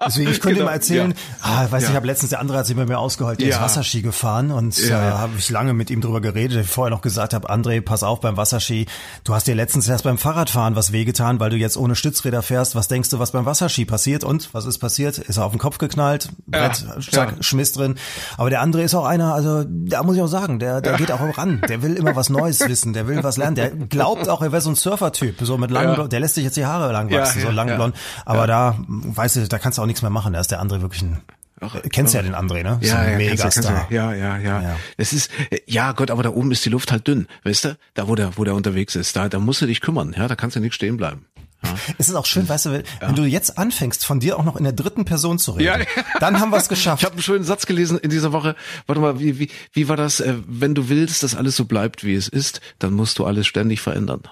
[0.07, 1.13] Deswegen, ich könnte genau, immer erzählen,
[1.43, 1.89] ah, weiß Ja.
[1.91, 4.79] ich habe letztens, der andere hat sich bei mir ausgeheult, der ist Wasserski gefahren und
[4.79, 8.05] äh, habe ich lange mit ihm drüber geredet, der vorher noch gesagt habe, André, pass
[8.05, 8.87] auf beim Wasserski,
[9.25, 12.75] du hast dir letztens erst beim Fahrradfahren was wehgetan, weil du jetzt ohne Stützräder fährst.
[12.75, 14.25] Was denkst du, was beim Wasserski passiert?
[14.25, 15.19] Und was ist passiert?
[15.19, 17.43] Ist er auf den Kopf geknallt, Brett, zack, ja.
[17.43, 17.97] Schmiss drin.
[18.37, 21.13] Aber der andere ist auch einer, also da muss ich auch sagen, der, der geht
[21.13, 21.61] auch ran.
[21.69, 23.55] Der will immer was Neues wissen, der will was lernen.
[23.57, 26.09] Der glaubt auch, er wäre so ein Surfer-Typ, so mit langen, Ja.
[26.09, 27.77] Der lässt sich jetzt die Haare lang Ja, wachsen, so ja, lang ja.
[27.77, 27.95] blond.
[28.25, 30.33] Aber da, weißt du, da kannst du auch nichts mehr machen.
[30.33, 31.23] Da ist der andere wirklich ein,
[31.61, 32.79] Ach, kennst ja den André, ne?
[32.81, 33.87] So Ja, ein ja, Megastar.
[33.91, 34.77] ja, ja, ja, Ja.
[34.97, 37.79] Ist, äh, ja Gott, aber da oben ist die Luft halt dünn, weißt du?
[37.95, 40.37] Da, wo der, wo der unterwegs ist, da, da musst du dich kümmern, ja, da
[40.37, 41.27] kannst du nicht stehen bleiben.
[41.99, 44.55] Es ist auch schön, weißt du, wenn, wenn du jetzt anfängst, von dir auch noch
[44.57, 46.03] in der dritten Person zu reden, Ja.
[46.21, 47.03] dann haben wir es geschafft.
[47.03, 48.55] Ich habe einen schönen Satz gelesen in dieser Woche.
[48.87, 50.21] Warte mal, wie, wie, wie war das?
[50.21, 53.49] Äh, wenn du willst, dass alles so bleibt, wie es ist, dann musst du alles
[53.49, 54.23] ständig verändern.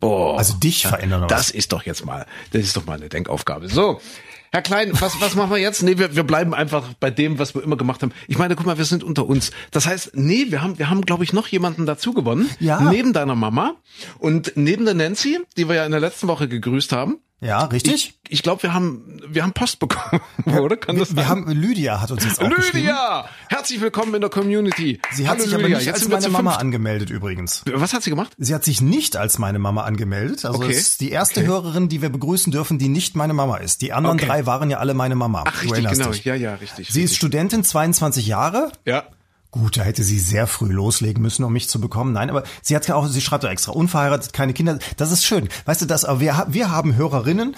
[0.00, 0.38] Boah.
[0.38, 1.28] also dich verändern was?
[1.28, 3.68] Das ist doch jetzt mal, das ist doch mal eine Denkaufgabe.
[3.68, 4.00] So.
[4.52, 5.82] Herr Klein, was, was machen wir jetzt?
[5.84, 8.12] Nee, wir, wir bleiben einfach bei dem, was wir immer gemacht haben.
[8.26, 9.52] Ich meine, guck mal, wir sind unter uns.
[9.70, 12.50] Das heißt, nee, wir haben, wir haben, glaube ich, noch jemanden dazu gewonnen.
[12.58, 12.80] Ja.
[12.80, 13.76] Neben deiner Mama
[14.18, 17.18] und neben der Nancy, die wir ja in der letzten Woche gegrüßt haben.
[17.42, 17.94] Ja, richtig?
[17.94, 20.76] Ich, ich glaube, wir haben, wir haben Post bekommen, oder?
[20.76, 21.30] Kann das wir, wir sein?
[21.46, 22.80] haben, Lydia hat uns jetzt auch geschrieben.
[22.88, 23.24] Lydia!
[23.48, 25.00] Herzlich willkommen in der Community.
[25.12, 25.78] Sie hat Hallo, sich aber Lydia.
[25.78, 26.60] nicht Jetzt als wir meine Mama fünft.
[26.60, 27.62] angemeldet übrigens.
[27.72, 28.34] Was hat sie gemacht?
[28.36, 30.44] Sie hat sich nicht als meine Mama angemeldet.
[30.44, 30.70] Also Okay.
[30.72, 31.48] ist die erste Okay.
[31.48, 33.80] Hörerin, die wir begrüßen dürfen, die nicht meine Mama ist.
[33.80, 34.26] Die anderen Okay.
[34.26, 35.44] drei waren ja alle meine Mama.
[35.46, 36.10] Ach, richtig, genau.
[36.10, 36.24] dich.
[36.26, 36.88] Ja, ja, richtig.
[36.88, 37.16] Sie ist richtig.
[37.16, 38.70] Studentin, 22 Jahre.
[38.84, 39.04] Ja.
[39.50, 42.12] Gut, da hätte sie sehr früh loslegen müssen, um mich zu bekommen.
[42.12, 44.78] Nein, aber sie hat ja auch, sie schreibt doch extra, unverheiratet, keine Kinder.
[44.96, 45.48] Das ist schön.
[45.64, 47.56] Weißt du, das, aber wir, wir haben Hörerinnen,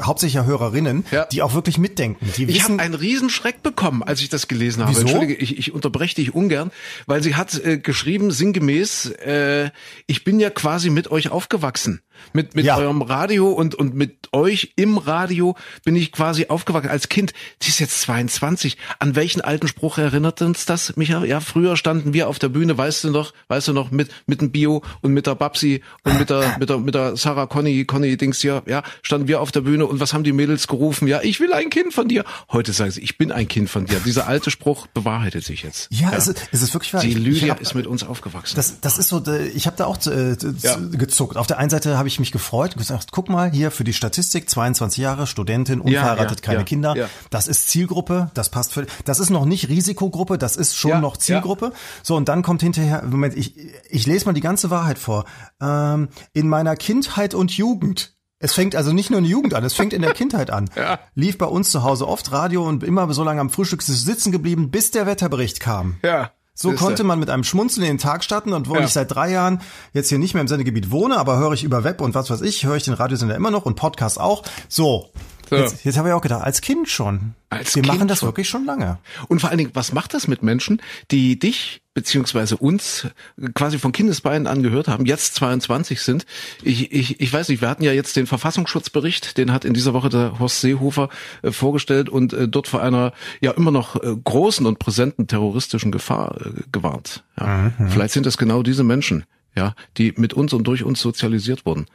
[0.00, 1.24] hauptsächlich Hörerinnen, Ja.
[1.26, 2.24] die auch wirklich mitdenken.
[2.36, 4.90] Die Ich habe einen Riesenschreck bekommen, als ich das gelesen habe.
[4.92, 5.00] Wieso?
[5.02, 6.70] Entschuldige, ich, ich unterbreche dich ungern,
[7.06, 9.70] weil sie hat äh, geschrieben, sinngemäß, äh,
[10.06, 12.00] ich bin ja quasi mit euch aufgewachsen.
[12.32, 12.76] Mit, mit Ja.
[12.76, 17.32] eurem Radio und, und mit euch im Radio bin ich quasi aufgewachsen als Kind.
[17.62, 18.76] Sie ist jetzt 22.
[18.98, 21.24] An welchen alten Spruch erinnert uns das, Micha?
[21.24, 24.40] Ja, früher standen wir auf der Bühne, weißt du noch, weißt du noch, mit, mit
[24.40, 27.84] dem Bio und mit der Babsi und mit der, mit der, mit der Sarah Conny,
[27.84, 31.06] Conny Dings hier, ja, standen wir auf der Bühne und was haben die Mädels gerufen?
[31.08, 32.24] Ja, ich will ein Kind von dir.
[32.50, 34.00] Heute sagen sie, ich bin ein Kind von dir.
[34.04, 35.88] Dieser alte Spruch bewahrheitet sich jetzt.
[35.90, 37.02] ja, Es, ist, es ist wirklich wahr.
[37.02, 38.56] Die Lydia hab- ist mit uns aufgewachsen.
[38.56, 40.76] Das, das ist so, äh, ich habe da auch äh, Ja.
[40.92, 41.36] gezuckt.
[41.36, 43.94] Auf der einen Seite habe ich mich gefreut und gesagt, guck mal, hier für die
[43.94, 46.94] Statistik, 22 Jahre, Studentin, unverheiratet, ja, keine ja, Kinder.
[46.94, 47.08] ja.
[47.30, 51.00] Das ist Zielgruppe, das passt für, das ist noch nicht Risikogruppe, das ist schon Ja,
[51.00, 51.72] noch Zielgruppe.
[52.02, 53.56] So, und dann kommt hinterher, Moment, ich,
[53.88, 55.24] ich lese mal die ganze Wahrheit vor.
[55.62, 58.12] Ähm, in meiner Kindheit und Jugend.
[58.38, 60.68] Es fängt also nicht nur in der Jugend an, es fängt in der Kindheit an.
[60.76, 60.98] Ja.
[61.14, 64.70] Lief bei uns zu Hause oft Radio und immer so lange am Frühstück sitzen geblieben,
[64.70, 65.96] bis der Wetterbericht kam.
[66.02, 66.32] ja.
[66.56, 66.84] So Siehste.
[66.84, 68.82] konnte man mit einem Schmunzeln in den Tag starten und wo Ja.
[68.84, 69.60] ich seit drei Jahren
[69.92, 72.42] jetzt hier nicht mehr im Sendegebiet wohne, aber höre ich über Web und was weiß
[72.42, 74.44] ich, höre ich den Radiosender immer noch und Podcast auch.
[74.68, 75.08] So.
[75.48, 75.56] So.
[75.56, 77.34] Jetzt, jetzt habe ich auch gedacht, als Kind schon.
[77.50, 78.28] Als Wir Kind machen das schon.
[78.28, 78.98] wirklich schon lange.
[79.28, 80.80] Und vor allen Dingen, was macht das mit Menschen,
[81.10, 83.06] die dich beziehungsweise uns
[83.54, 86.26] quasi von Kindesbeinen an gehört haben, jetzt 22 sind?
[86.62, 89.92] Ich, ich, ich weiß nicht, wir hatten ja jetzt den Verfassungsschutzbericht, den hat in dieser
[89.94, 91.08] Woche der Horst Seehofer
[91.42, 95.92] äh, vorgestellt und äh, dort vor einer ja immer noch äh, großen und präsenten terroristischen
[95.92, 96.36] Gefahr
[96.72, 97.22] gewarnt.
[97.38, 97.72] Ja.
[97.88, 99.24] Vielleicht sind das genau diese Menschen,
[99.56, 101.86] ja, die mit uns und durch uns sozialisiert wurden.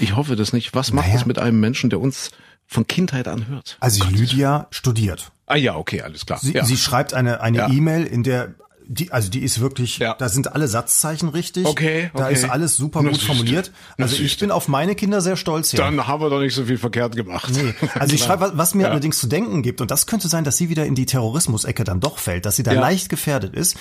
[0.00, 0.74] Ich hoffe das nicht.
[0.74, 1.18] Was macht Naja.
[1.18, 2.30] das mit einem Menschen, der uns
[2.66, 3.76] von Kindheit an hört?
[3.80, 5.30] Also Lydia studiert.
[5.46, 6.38] Ah ja, okay, alles klar.
[6.42, 6.64] Sie, ja.
[6.64, 7.70] sie schreibt eine eine Ja.
[7.70, 8.54] E-Mail, in der
[8.88, 10.14] Die, also die ist wirklich, Ja.
[10.16, 11.66] da sind alle Satzzeichen richtig.
[11.66, 12.34] Okay, Da okay.
[12.34, 13.26] ist alles super Na, gut siehste.
[13.34, 13.72] formuliert.
[13.98, 14.44] Na, Also ich siehste.
[14.44, 15.78] bin auf meine Kinder sehr stolz hier.
[15.78, 17.50] Dann haben wir doch nicht so viel verkehrt gemacht.
[17.52, 17.74] Nee.
[17.98, 18.90] Also ich schreibe, was- mir Ja.
[18.90, 21.98] allerdings zu denken gibt, und das könnte sein, dass sie wieder in die Terrorismus-Ecke dann
[21.98, 22.80] doch fällt, dass sie da Ja.
[22.80, 23.76] leicht gefährdet ist.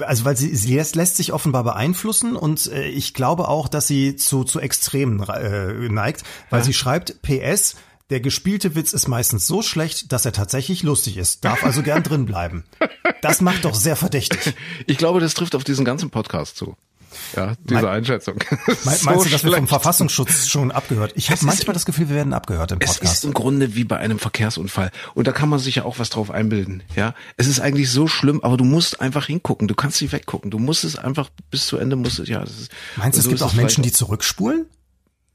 [0.00, 3.86] Also weil sie, sie lässt, lässt sich offenbar beeinflussen und äh, ich glaube auch, dass
[3.86, 7.76] sie zu, zu Extremen äh, neigt, weil sie schreibt, PS,
[8.10, 12.02] der gespielte Witz ist meistens so schlecht, dass er tatsächlich lustig ist, darf also gern
[12.02, 12.64] drin bleiben.
[13.22, 14.54] Das macht doch sehr verdächtig.
[14.86, 16.76] Ich glaube, das trifft auf diesen ganzen Podcast zu.
[17.36, 18.36] Ja, diese Mein- Einschätzung.
[18.66, 19.68] Me- So Meinst du, dass wir vom schlecht.
[19.68, 21.12] Verfassungsschutz schon abgehört?
[21.16, 23.14] Ich habe manchmal das Gefühl, wir werden abgehört im Es Podcast.
[23.16, 24.92] ist im Grunde wie bei einem Verkehrsunfall.
[25.14, 26.84] Und da kann man sich ja auch was drauf einbilden.
[26.94, 29.66] Ja, es ist eigentlich so schlimm, aber du musst einfach hingucken.
[29.66, 30.50] Du kannst nicht weggucken.
[30.52, 32.70] Du musst es einfach bis zu Ende musst es, ja, das ist.
[32.96, 34.66] Meinst du, es so gibt auch Menschen, die zurückspulen?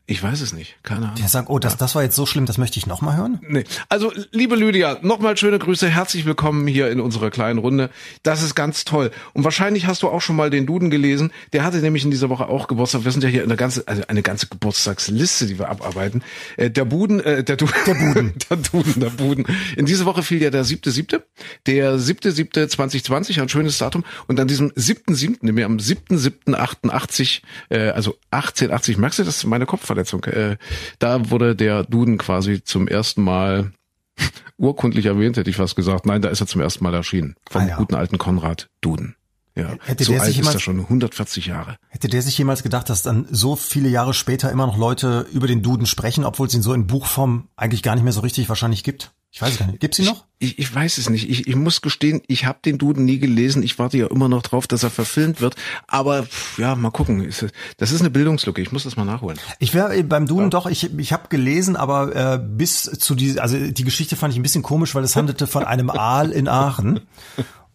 [0.08, 0.76] Ich weiß es nicht.
[0.84, 1.16] Keine Ahnung.
[1.16, 3.40] Die sagen, oh, das, das war jetzt so schlimm, das möchte ich noch mal hören?
[3.42, 3.64] Nee.
[3.90, 7.90] Also, liebe Lydia, nochmal schöne Grüße, herzlich willkommen hier in unserer kleinen Runde.
[8.22, 9.10] Das ist ganz toll.
[9.34, 11.32] Und wahrscheinlich hast du auch schon mal den Duden gelesen.
[11.54, 13.04] Der hatte nämlich in dieser Woche auch Geburtstag.
[13.04, 16.24] Wir sind ja hier in der ganze, also eine ganze Geburtstagsliste, die wir abarbeiten.
[16.58, 19.48] Äh, der Buden, äh, der, du der Buden, der Duden, der Buden.
[19.76, 21.26] In dieser Woche fiel ja der siebte, siebte,
[21.66, 24.06] der siebte, siebte 2020, ein schönes Datum.
[24.28, 29.24] Und an diesem siebten, siebten, nämlich am siebten, siebten 88, äh, also 1880, merkst du,
[29.24, 29.66] das meine
[30.04, 30.24] Kopfverletzung.
[30.26, 30.58] Äh,
[31.00, 33.72] da wurde der Duden quasi zum ersten Mal
[34.58, 36.06] urkundlich erwähnt, hätte ich fast gesagt.
[36.06, 37.36] Nein, da ist er zum ersten Mal erschienen.
[37.50, 37.78] Vom Ah, ja.
[37.78, 39.16] guten alten Konrad Duden.
[39.58, 41.78] Ja, Hätte so der alt sich ist jemals- er schon, 140 Jahre.
[41.88, 45.48] Hätte der sich jemals gedacht, dass dann so viele Jahre später immer noch Leute über
[45.48, 48.50] den Duden sprechen, obwohl es ihn so in Buchform eigentlich gar nicht mehr so richtig
[48.50, 49.14] wahrscheinlich gibt?
[49.36, 49.82] Ich weiß es gar nicht.
[49.82, 50.24] Gibt's ihn noch?
[50.40, 51.30] Ich, ich weiß es nicht.
[51.30, 53.64] Ich, ich muss gestehen, ich habe den Duden nie gelesen.
[53.64, 55.58] Ich warte ja immer noch drauf, dass er verfilmt wird.
[55.88, 57.30] Aber pff, ja, mal gucken.
[57.76, 58.62] Das ist eine Bildungslücke.
[58.62, 59.38] Ich muss das mal nachholen.
[59.60, 63.58] Ich wäre beim Duden doch, ich, ich habe gelesen, aber äh, bis zu die, also
[63.60, 67.02] die Geschichte fand ich ein bisschen komisch, weil es handelte von einem Aal in Aachen.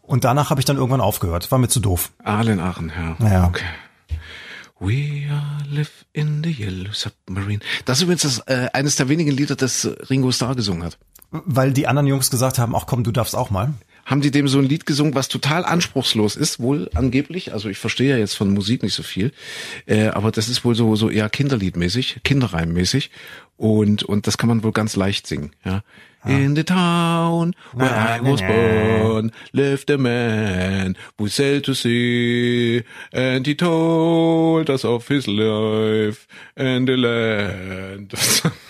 [0.01, 1.51] Und danach habe ich dann irgendwann aufgehört.
[1.51, 2.11] War mir zu doof.
[2.25, 3.29] Aal in Aachen, ja.
[3.31, 3.46] Ja.
[3.49, 3.66] Okay.
[4.83, 7.61] We are live in the yellow submarine.
[7.85, 10.96] Das ist übrigens das, äh, eines der wenigen Lieder, das Ringo Starr gesungen hat.
[11.31, 13.75] Weil die anderen Jungs gesagt haben, ach komm, du darfst auch mal.
[14.11, 17.53] haben die dem so ein Lied gesungen, was total anspruchslos ist, wohl angeblich.
[17.53, 19.33] Also ich verstehe ja jetzt von Musik nicht so viel,
[19.87, 23.11] äh, aber das ist wohl so so eher Kinderliedmäßig, Kinderreimmäßig
[23.57, 25.53] und und das kann man wohl ganz leicht singen.
[25.64, 25.83] Ja.
[26.27, 33.47] In the town where I was born lived a man who sailed to sea and
[33.47, 38.12] he told us of his life and the land.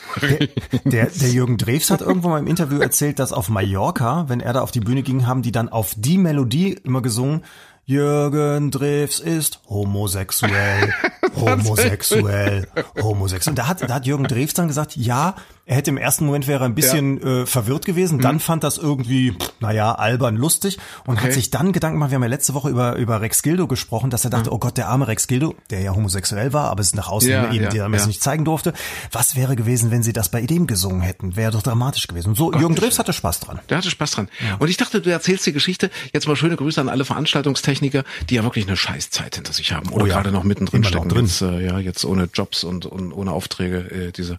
[0.84, 4.52] Der, der Jürgen Drews hat irgendwo mal im Interview erzählt, dass auf Mallorca, wenn er
[4.52, 7.42] da auf die Bühne ging, haben die dann auf die Melodie immer gesungen,
[7.90, 10.94] Jürgen Drews ist homosexuell,
[11.36, 12.68] homosexuell,
[13.02, 13.50] homosexuell.
[13.50, 15.34] Und da hat, da hat Jürgen Drews dann gesagt, ja,
[15.66, 18.76] er hätte im ersten Moment wäre er ein bisschen äh, verwirrt gewesen, dann fand das
[18.78, 21.34] irgendwie, naja, albern lustig und hat Okay.
[21.34, 24.24] sich dann Gedanken gemacht, wir haben ja letzte Woche über, über Rex Gildo gesprochen, dass
[24.24, 27.08] er dachte, oh Gott, der arme Rex Gildo, der ja homosexuell war, aber es nach
[27.08, 28.08] außen Ja, eben ja, damals ja.
[28.08, 28.72] nicht zeigen durfte.
[29.12, 31.36] Was wäre gewesen, wenn sie das bei dem gesungen hätten?
[31.36, 32.30] Wäre doch dramatisch gewesen.
[32.30, 33.60] Und so, Jürgen Drews hatte Spaß dran.
[33.68, 34.28] Der hatte Spaß dran.
[34.58, 35.90] Und ich dachte, du erzählst die Geschichte.
[36.12, 39.90] Jetzt mal schöne Grüße an alle Veranstaltungstechniker, die ja wirklich eine Scheißzeit hinter sich haben
[39.90, 40.14] oder Oh ja.
[40.14, 41.14] gerade noch mittendrin Immer noch stecken.
[41.14, 41.26] drin.
[41.26, 44.38] Jetzt, äh, ja, jetzt ohne Jobs und, und ohne Aufträge, äh, diese,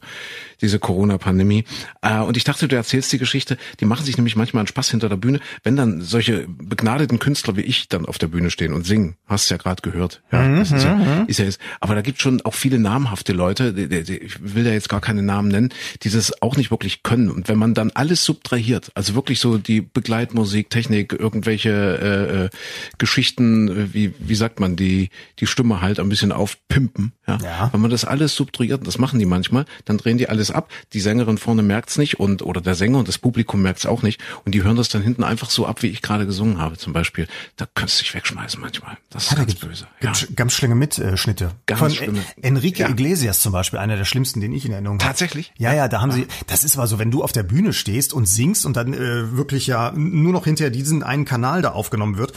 [0.62, 0.80] diese
[1.22, 1.64] Corona-Pandemie.
[2.02, 3.58] Äh, und ich dachte, du erzählst die Geschichte.
[3.80, 7.56] Die machen sich nämlich manchmal einen Spaß hinter der Bühne, wenn dann solche begnadeten Künstler
[7.56, 9.16] wie ich dann auf der Bühne stehen und singen.
[9.28, 10.22] Hast ja gerade gehört.
[10.32, 13.74] Ja, Mhm, ist ja, ist ja jetzt, aber da gibt schon auch viele namhafte Leute,
[13.74, 15.70] die, die, die, ich will da jetzt gar keine Namen nennen,
[16.02, 17.30] die das auch nicht wirklich können.
[17.30, 22.50] Und wenn man dann alles subtrahiert, also wirklich so die Begleitmusik, Technik, irgendwelche äh, äh,
[22.98, 27.38] Geschichten, wie, wie sagt man, die, die Stimme halt ein bisschen aufpimpen, ja?
[27.44, 27.70] Ja.
[27.72, 30.70] Wenn man das alles subtrahiert, das machen die manchmal, dann drehen die alles ab.
[30.94, 34.22] Die Sängerin vorne merkt's nicht und oder der Sänger und das Publikum merkt's auch nicht.
[34.46, 36.94] Und die hören das dann hinten einfach so ab, wie ich gerade gesungen habe, zum
[36.94, 37.28] Beispiel.
[37.58, 38.98] Da könntest du dich wegschmeißen manchmal.
[39.10, 39.88] Das ist da ganz böse.
[40.02, 40.14] Ja.
[40.36, 41.52] Ganz schlimme Mitschnitte.
[41.66, 42.20] Ganz Von schlimme.
[42.38, 42.90] En- Enrique Ja.
[42.90, 45.08] Iglesias zum Beispiel, einer der schlimmsten, den ich in Erinnerung habe.
[45.10, 45.52] Tatsächlich?
[45.58, 48.14] Ja, ja, da haben sie, das ist aber so, wenn du auf der Bühne stehst
[48.14, 52.18] und singst und dann äh, wirklich ja nur noch hinterher diesen einen Kanal da aufgenommen
[52.18, 52.34] wird,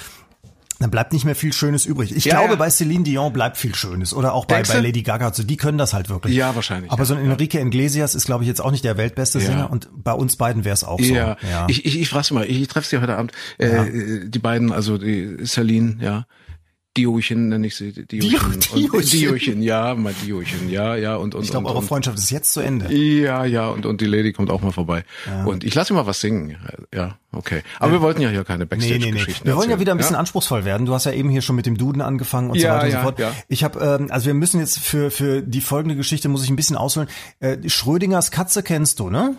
[0.81, 2.15] dann bleibt nicht mehr viel Schönes übrig.
[2.15, 2.57] Ich Ja, glaube, ja.
[2.57, 4.13] bei Celine Dion bleibt viel Schönes.
[4.13, 4.81] Oder auch bei, bei?
[4.81, 5.29] Lady Gaga.
[5.29, 6.35] Also die können das halt wirklich.
[6.35, 8.97] Ja, wahrscheinlich, Aber ja, so ein Enrique Iglesias ist, glaube ich, jetzt auch nicht der
[8.97, 9.41] weltbeste.
[9.41, 9.71] Sänger.
[9.71, 11.15] Und bei uns beiden wäre es auch so.
[11.15, 11.37] Ja,
[11.69, 13.33] ich, ich, ich frag's mal, ich, ich treffe sie heute Abend.
[13.59, 16.27] Äh, Die beiden, also die Celine, ja.
[16.97, 17.93] Diochen nenne ich sie.
[17.93, 18.53] Diochen.
[18.55, 19.01] Und- Diochen.
[19.03, 21.17] Diochen, ja, mal Diochen, ja, ja.
[21.17, 22.93] Und, und, ich glaube, eure und, Freundschaft ist jetzt zu Ende.
[22.95, 25.05] Ja, ja, und, und die Lady kommt auch mal vorbei.
[25.45, 26.57] Und ich lasse mal was singen.
[26.95, 27.63] Ja, okay.
[27.81, 28.95] Aber wir wollten ja hier keine Nee, nee, nee.
[28.99, 30.87] Backstage-Geschichten Wir wollen ja wieder ein bisschen anspruchsmal werden.
[30.87, 32.93] Du hast ja eben hier schon mit dem Duden angefangen und so Ja, weiter und
[32.93, 33.19] ja, so fort.
[33.19, 33.33] ja.
[33.49, 36.57] Ich habe, ähm, also wir müssen jetzt für für die folgende Geschichte muss ich ein
[36.57, 37.09] bisschen ausholen.
[37.41, 39.37] Äh, Schrödingers Katze kennst du, ne?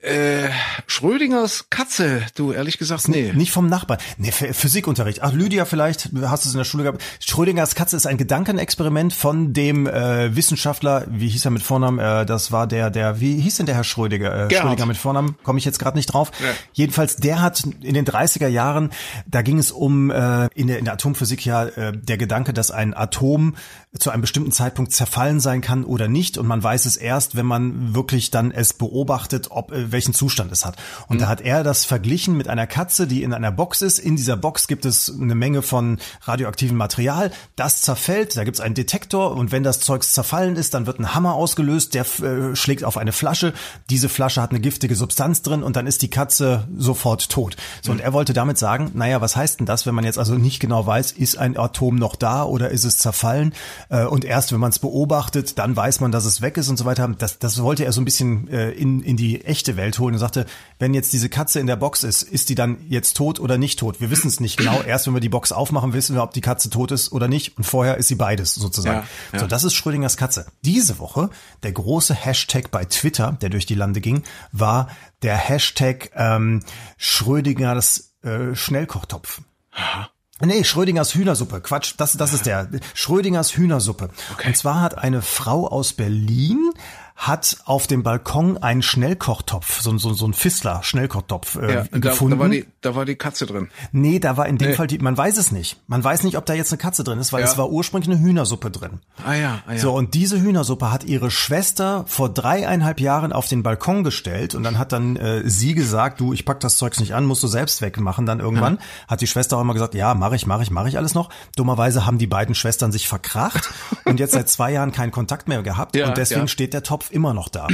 [0.00, 0.50] Äh,
[0.86, 3.32] Schrödingers Katze, du ehrlich gesagt, nee.
[3.32, 3.98] Nicht vom Nachbarn.
[4.16, 5.22] Nee, Physikunterricht.
[5.22, 7.02] Ach, Lydia vielleicht, hast du es in der Schule gehabt.
[7.18, 11.98] Schrödingers Katze ist ein Gedankenexperiment von dem äh, Wissenschaftler, wie hieß er mit Vornamen?
[11.98, 14.48] Äh, das war der, der, wie hieß denn der Herr Schrödinger?
[14.48, 16.30] Äh, Schrödinger mit Vornamen, komme ich jetzt gerade nicht drauf.
[16.38, 16.50] Ja.
[16.72, 18.90] Jedenfalls, der hat in den 30er Jahren,
[19.26, 22.70] da ging es um äh, in, der, in der Atomphysik ja äh, der Gedanke, dass
[22.70, 23.56] ein Atom
[23.98, 26.38] zu einem bestimmten Zeitpunkt zerfallen sein kann oder nicht.
[26.38, 30.52] Und man weiß es erst, wenn man wirklich dann es beobachtet, ob äh, welchen Zustand
[30.52, 30.76] es hat.
[31.08, 31.20] Und mhm.
[31.20, 33.98] da hat er das verglichen mit einer Katze, die in einer Box ist.
[33.98, 37.30] In dieser Box gibt es eine Menge von radioaktivem Material.
[37.56, 40.98] Das zerfällt, da gibt es einen Detektor und wenn das Zeugs zerfallen ist, dann wird
[40.98, 43.52] ein Hammer ausgelöst, der äh, schlägt auf eine Flasche.
[43.90, 47.56] Diese Flasche hat eine giftige Substanz drin und dann ist die Katze sofort tot.
[47.82, 47.98] So, mhm.
[47.98, 50.60] und er wollte damit sagen, naja, was heißt denn das, wenn man jetzt also nicht
[50.60, 53.54] genau weiß, ist ein Atom noch da oder ist es zerfallen?
[53.88, 56.76] Äh, und erst wenn man es beobachtet, dann weiß man, dass es weg ist und
[56.76, 57.08] so weiter.
[57.18, 60.18] Das, das wollte er so ein bisschen äh, in, in die echte Welt holen und
[60.18, 60.44] sagte,
[60.78, 63.78] wenn jetzt diese Katze in der Box ist, ist die dann jetzt tot oder nicht
[63.78, 64.02] tot?
[64.02, 64.82] Wir wissen es nicht genau.
[64.86, 67.56] Erst wenn wir die Box aufmachen, wissen wir, ob die Katze tot ist oder nicht.
[67.56, 68.98] Und vorher ist sie beides sozusagen.
[68.98, 69.38] Ja, ja.
[69.38, 70.46] So, das ist Schrödingers Katze.
[70.62, 71.30] Diese Woche,
[71.62, 74.88] der große Hashtag bei Twitter, der durch die Lande ging, war
[75.22, 76.62] der Hashtag ähm,
[76.98, 79.40] Schrödingers äh, Schnellkochtopf.
[79.72, 80.10] Aha.
[80.40, 81.60] Nee, Schrödingers Hühnersuppe.
[81.60, 82.68] Quatsch, das, das ist der.
[82.94, 84.10] Schrödingers Hühnersuppe.
[84.32, 84.48] Okay.
[84.48, 86.70] Und zwar hat eine Frau aus Berlin
[87.18, 92.30] hat auf dem Balkon einen Schnellkochtopf, so, so, so ein Fissler Schnellkochtopf äh, ja, gefunden.
[92.30, 93.70] Da, da, war die, da war die Katze drin.
[93.90, 94.74] Nee, da war in dem nee.
[94.76, 95.80] Fall die, man weiß es nicht.
[95.88, 97.48] Man weiß nicht, ob da jetzt eine Katze drin ist, weil ja.
[97.48, 99.00] es war ursprünglich eine Hühnersuppe drin.
[99.26, 99.78] Ah ja, ah ja.
[99.78, 104.62] So, und diese Hühnersuppe hat ihre Schwester vor dreieinhalb Jahren auf den Balkon gestellt und
[104.62, 107.48] dann hat dann äh, sie gesagt, du, ich pack das Zeugs nicht an, musst du
[107.48, 108.76] selbst wegmachen dann irgendwann.
[108.76, 108.80] Ja.
[109.08, 111.30] Hat die Schwester auch immer gesagt, ja, mache ich, mache ich, mache ich alles noch.
[111.56, 113.70] Dummerweise haben die beiden Schwestern sich verkracht
[114.04, 117.07] und jetzt seit zwei Jahren keinen Kontakt mehr gehabt ja, und deswegen steht der Topf
[117.10, 117.68] immer noch da.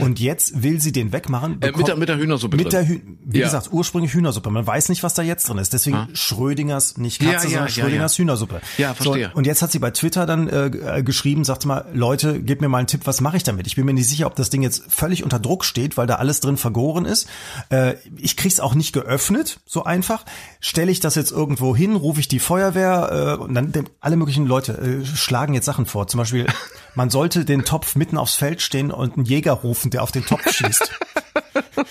[0.00, 1.60] Und jetzt will sie den wegmachen.
[1.60, 2.72] Bekommt, äh, mit, der, mit der Hühnersuppe mit.
[2.72, 3.46] Der wie ja.
[3.46, 4.50] gesagt, ursprünglich Hühnersuppe.
[4.50, 5.72] Man weiß nicht, was da jetzt drin ist.
[5.72, 6.08] Deswegen ah.
[6.12, 8.60] Schrödingers, nicht Katze, ja, ja, sondern Schrödingers Hühnersuppe.
[8.78, 9.30] Ja, verstehe.
[9.32, 12.60] So, und jetzt hat sie bei Twitter dann äh, äh geschrieben, sagt mal, Leute, gebt
[12.60, 13.66] mir mal einen Tipp, was mache ich damit?
[13.66, 16.16] Ich bin mir nicht sicher, ob das Ding jetzt völlig unter Druck steht, weil da
[16.16, 17.28] alles drin vergoren ist.
[17.70, 20.24] Äh, ich krieg's auch nicht geöffnet, so einfach.
[20.60, 24.46] Stelle ich das jetzt irgendwo hin, rufe ich die Feuerwehr äh, und dann alle möglichen
[24.46, 26.06] Leute äh, schlagen jetzt Sachen vor.
[26.06, 26.46] Zum Beispiel,
[26.94, 30.24] man sollte den Topf mitten aufs Feld stehen und einen Jäger rufen, der auf den
[30.24, 30.90] Topf schießt.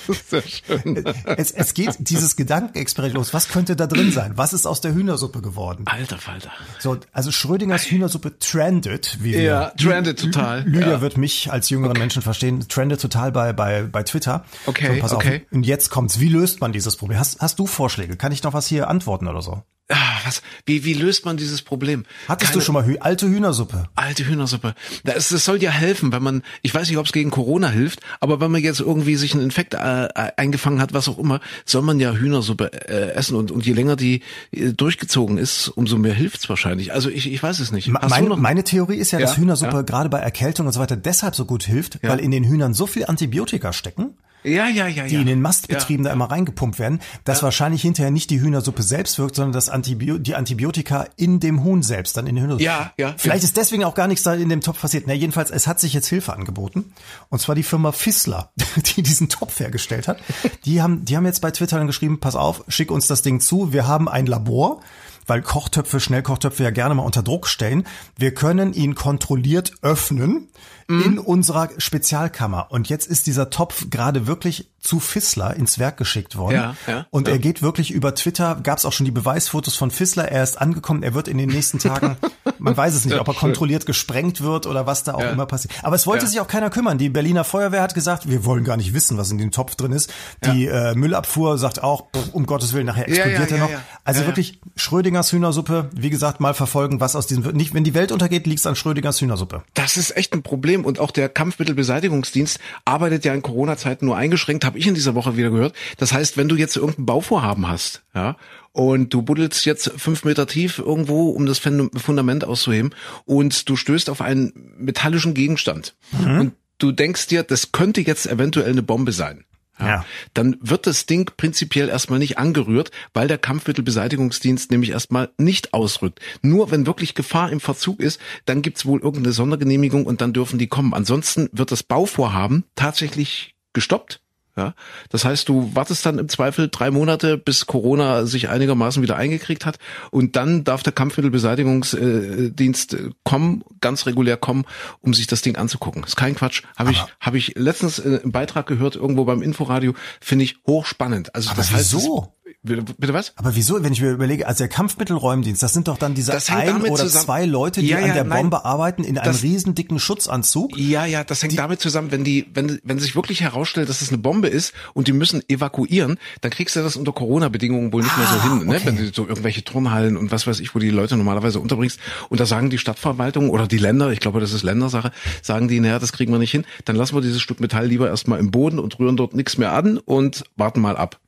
[0.29, 1.03] Sehr schön.
[1.25, 3.33] Es, es geht dieses Gedankenexperiment los.
[3.33, 4.33] Was könnte da drin sein?
[4.35, 5.85] Was ist aus der Hühnersuppe geworden?
[5.85, 6.51] Alter Falter.
[6.79, 9.41] So, also Schrödingers Hühnersuppe trendet, wie wir.
[9.41, 10.63] Ja, trendet total.
[10.63, 11.01] Lydia ja.
[11.01, 11.99] wird mich als jüngeren okay.
[11.99, 12.67] Menschen verstehen.
[12.67, 14.43] Trendet total bei, bei, bei Twitter.
[14.65, 15.41] Okay, so, pass okay.
[15.45, 15.51] Auf.
[15.51, 16.19] Und jetzt kommt's.
[16.19, 17.19] Wie löst man dieses Problem?
[17.19, 18.15] Hast, hast du Vorschläge?
[18.17, 19.63] Kann ich noch was hier antworten oder so?
[19.89, 22.05] Ah, was, wie, wie löst man dieses Problem?
[22.27, 23.89] Hattest Keine, du schon mal Hü alte Hühnersuppe?
[23.95, 24.73] Alte Hühnersuppe.
[25.03, 27.99] Das, das soll ja helfen, wenn man, ich weiß nicht, ob es gegen Corona hilft,
[28.21, 31.81] aber wenn man jetzt irgendwie sich einen Infekt äh, eingefangen hat, was auch immer, soll
[31.81, 36.13] man ja Hühnersuppe äh, essen und, und je länger die äh, durchgezogen ist, umso mehr
[36.13, 36.93] hilft's wahrscheinlich.
[36.93, 37.89] Also ich, ich weiß es nicht.
[37.89, 39.81] Meine, meine Theorie ist ja, ja dass Hühnersuppe ja.
[39.81, 42.09] gerade bei Erkältung und so weiter deshalb so gut hilft, ja.
[42.09, 46.03] weil in den Hühnern so viel Antibiotika stecken ja, ja, ja, die in den Mastbetrieben
[46.03, 50.17] da immer reingepumpt werden, dass wahrscheinlich hinterher nicht die Hühnersuppe selbst wirkt, sondern das Antibio
[50.17, 52.63] die Antibiotika in dem Huhn selbst, dann in den Hühnersuppe.
[52.63, 53.13] Ja, ja.
[53.17, 55.05] Vielleicht ist deswegen auch gar nichts da in dem Topf passiert.
[55.07, 56.93] Na, jedenfalls, es hat sich jetzt Hilfe angeboten.
[57.29, 58.51] Und zwar die Firma Fissler,
[58.95, 60.19] die diesen Topf hergestellt hat.
[60.65, 63.39] Die haben, die haben jetzt bei Twitter dann geschrieben, pass auf, schick uns das Ding
[63.39, 63.73] zu.
[63.73, 64.81] Wir haben ein Labor
[65.27, 67.85] weil Kochtöpfe, Schnellkochtöpfe ja gerne mal unter Druck stellen.
[68.17, 70.49] Wir können ihn kontrolliert öffnen
[70.91, 71.01] mhm.
[71.03, 72.67] in unserer Spezialkammer.
[72.69, 76.55] Und jetzt ist dieser Topf gerade wirklich zu Fissler ins Werk geschickt worden.
[76.55, 77.35] Ja, ja, und ja.
[77.35, 80.59] er geht wirklich über Twitter, gab es auch schon die Beweisfotos von Fissler, er ist
[80.59, 82.17] angekommen, er wird in den nächsten Tagen,
[82.57, 85.73] man weiß es nicht, ob er kontrolliert gesprengt wird oder was da auch immer passiert.
[85.83, 86.97] Aber es wollte sich auch keiner kümmern.
[86.97, 89.91] Die Berliner Feuerwehr hat gesagt, wir wollen gar nicht wissen, was in dem Topf drin
[89.91, 90.11] ist.
[90.45, 93.69] Die äh, Müllabfuhr sagt auch, um Gottes Willen, nachher explodiert er noch.
[94.03, 98.11] Also wirklich Schrödingers Hühnersuppe, wie gesagt, mal verfolgen, was aus diesem, nicht, wenn die Welt
[98.11, 99.63] untergeht, liegt es an Schrödingers Hühnersuppe.
[99.75, 104.65] Das ist echt ein Problem und auch der Kampfmittelbeseitigungsdienst arbeitet ja in Corona-Zeiten nur eingeschränkt,
[104.65, 105.73] habe ich in dieser Woche wieder gehört.
[105.97, 108.37] Das heißt, wenn du jetzt irgendein Bauvorhaben hast, ja,
[108.73, 114.09] und du buddelst jetzt fünf Meter tief irgendwo, um das Fundament auszuheben, und du stößt
[114.09, 115.95] auf einen metallischen Gegenstand.
[116.11, 116.39] Mhm.
[116.39, 119.43] Und du denkst dir, das könnte jetzt eventuell eine Bombe sein.
[119.87, 120.05] Ja.
[120.33, 126.19] Dann wird das Ding prinzipiell erstmal nicht angerührt, weil der Kampfmittelbeseitigungsdienst nämlich erstmal nicht ausrückt.
[126.41, 130.59] Nur wenn wirklich Gefahr im Verzug ist, dann gibt's wohl irgendeine Sondergenehmigung und dann dürfen
[130.59, 130.93] die kommen.
[130.93, 134.20] Ansonsten wird das Bauvorhaben tatsächlich gestoppt
[134.57, 134.73] Ja,
[135.09, 139.65] das heißt, du wartest dann im Zweifel drei Monate, bis Corona sich einigermaßen wieder eingekriegt
[139.65, 139.79] hat,
[140.11, 144.65] und dann darf der Kampfmittelbeseitigungsdienst kommen, ganz regulär kommen,
[144.99, 146.03] um sich das Ding anzugucken.
[146.03, 146.63] ist kein Quatsch.
[146.77, 149.93] Habe ich, habe ich letztens äh, im Beitrag gehört irgendwo beim Inforadio.
[150.19, 151.33] Finde ich hochspannend.
[151.33, 152.21] Also Aber das heißt, wieso?
[152.21, 153.33] Bitte, bitte was?
[153.37, 156.49] Aber wieso, wenn ich mir überlege, also der Kampfmittelräumdienst, das sind doch dann diese Das
[156.49, 158.41] ein oder zusammen- zwei Leute, die Ja, an ja, der nein.
[158.43, 160.77] Bombe arbeiten in einem Das- riesen dicken Schutzanzug.
[160.77, 164.09] Ja, ja, das hängt damit zusammen, wenn die, wenn, wenn sich wirklich herausstellt, dass es
[164.09, 168.15] eine Bombe ist und die müssen evakuieren, dann kriegst du das unter Corona-Bedingungen wohl nicht
[168.17, 168.75] mehr so Ah, hin, ne?
[168.75, 168.81] okay.
[168.85, 171.99] Wenn du so irgendwelche Turnhallen und was weiß ich, wo die Leute normalerweise unterbringst.
[172.29, 175.79] Und da sagen die Stadtverwaltung oder die Länder, ich glaube, das ist Ländersache, sagen die,
[175.79, 178.51] naja, das kriegen wir nicht hin, dann lassen wir dieses Stück Metall lieber erstmal im
[178.51, 181.19] Boden und rühren dort nichts mehr an und warten mal ab.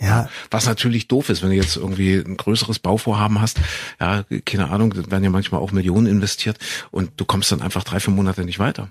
[0.00, 3.58] Ja, Was natürlich doof ist, wenn du jetzt irgendwie ein größeres Bauvorhaben hast,
[4.00, 6.58] ja, keine Ahnung, werden ja manchmal auch Millionen investiert
[6.90, 8.90] und du kommst dann einfach drei, vier Monate nicht weiter,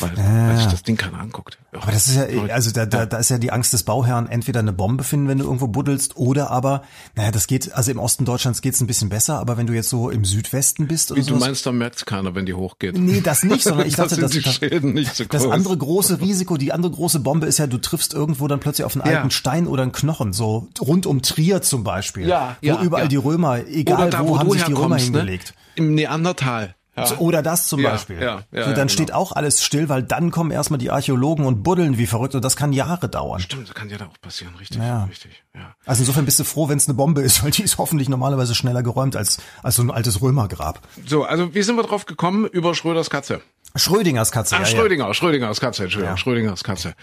[0.00, 1.58] weil, weil sich das Ding keiner anguckt.
[1.72, 1.82] Ja.
[1.82, 4.60] Aber das ist ja, also da, da, da ist ja die Angst des Bauherrn, entweder
[4.60, 6.82] eine Bombe finden, wenn du irgendwo buddelst, oder aber,
[7.14, 9.88] naja, das geht, also im Osten Deutschlands geht's ein bisschen besser, aber wenn du jetzt
[9.88, 12.96] so im Südwesten bist oder Wie du sowas, meinst, da merkt's keiner, wenn die hochgeht.
[12.98, 15.76] Nee, das nicht, sondern ich Da dachte, das, die das, Schäden nicht so das andere
[15.76, 19.10] große Risiko, die andere große Bombe ist ja, du triffst irgendwo dann plötzlich auf einen
[19.10, 19.18] Ja.
[19.18, 23.04] alten Stein oder einen Knochen, so rund um Trier zum Beispiel, Ja, wo ja, überall
[23.04, 23.08] ja.
[23.08, 25.18] die Römer, egal Oder da, wo, wo haben du sich die Römer herkommst, ne?
[25.20, 25.54] hingelegt.
[25.76, 26.74] Im Neandertal.
[27.08, 27.18] Ja.
[27.18, 28.16] Oder das zum Ja, Beispiel.
[28.20, 28.88] ja, ja, so, dann genau.
[28.88, 32.44] steht auch alles still, weil dann kommen erstmal die Archäologen und buddeln wie verrückt und
[32.44, 33.40] das kann Jahre dauern.
[33.40, 35.04] Stimmt, das kann ja da auch passieren, richtig, Ja.
[35.04, 35.74] richtig, ja.
[35.86, 38.54] Also insofern bist du froh, wenn es eine Bombe ist, weil die ist hoffentlich normalerweise
[38.54, 40.80] schneller geräumt als, als so ein altes Römergrab.
[41.06, 42.46] So, also wie sind wir drauf gekommen?
[42.46, 43.40] Über Schröders Katze.
[43.76, 44.56] Schrödingers Katze.
[44.56, 44.70] Ah, ja, ja.
[44.70, 46.94] Schrödinger, Schrödingers Katze, Entschuldigung, Schrödingers Katze.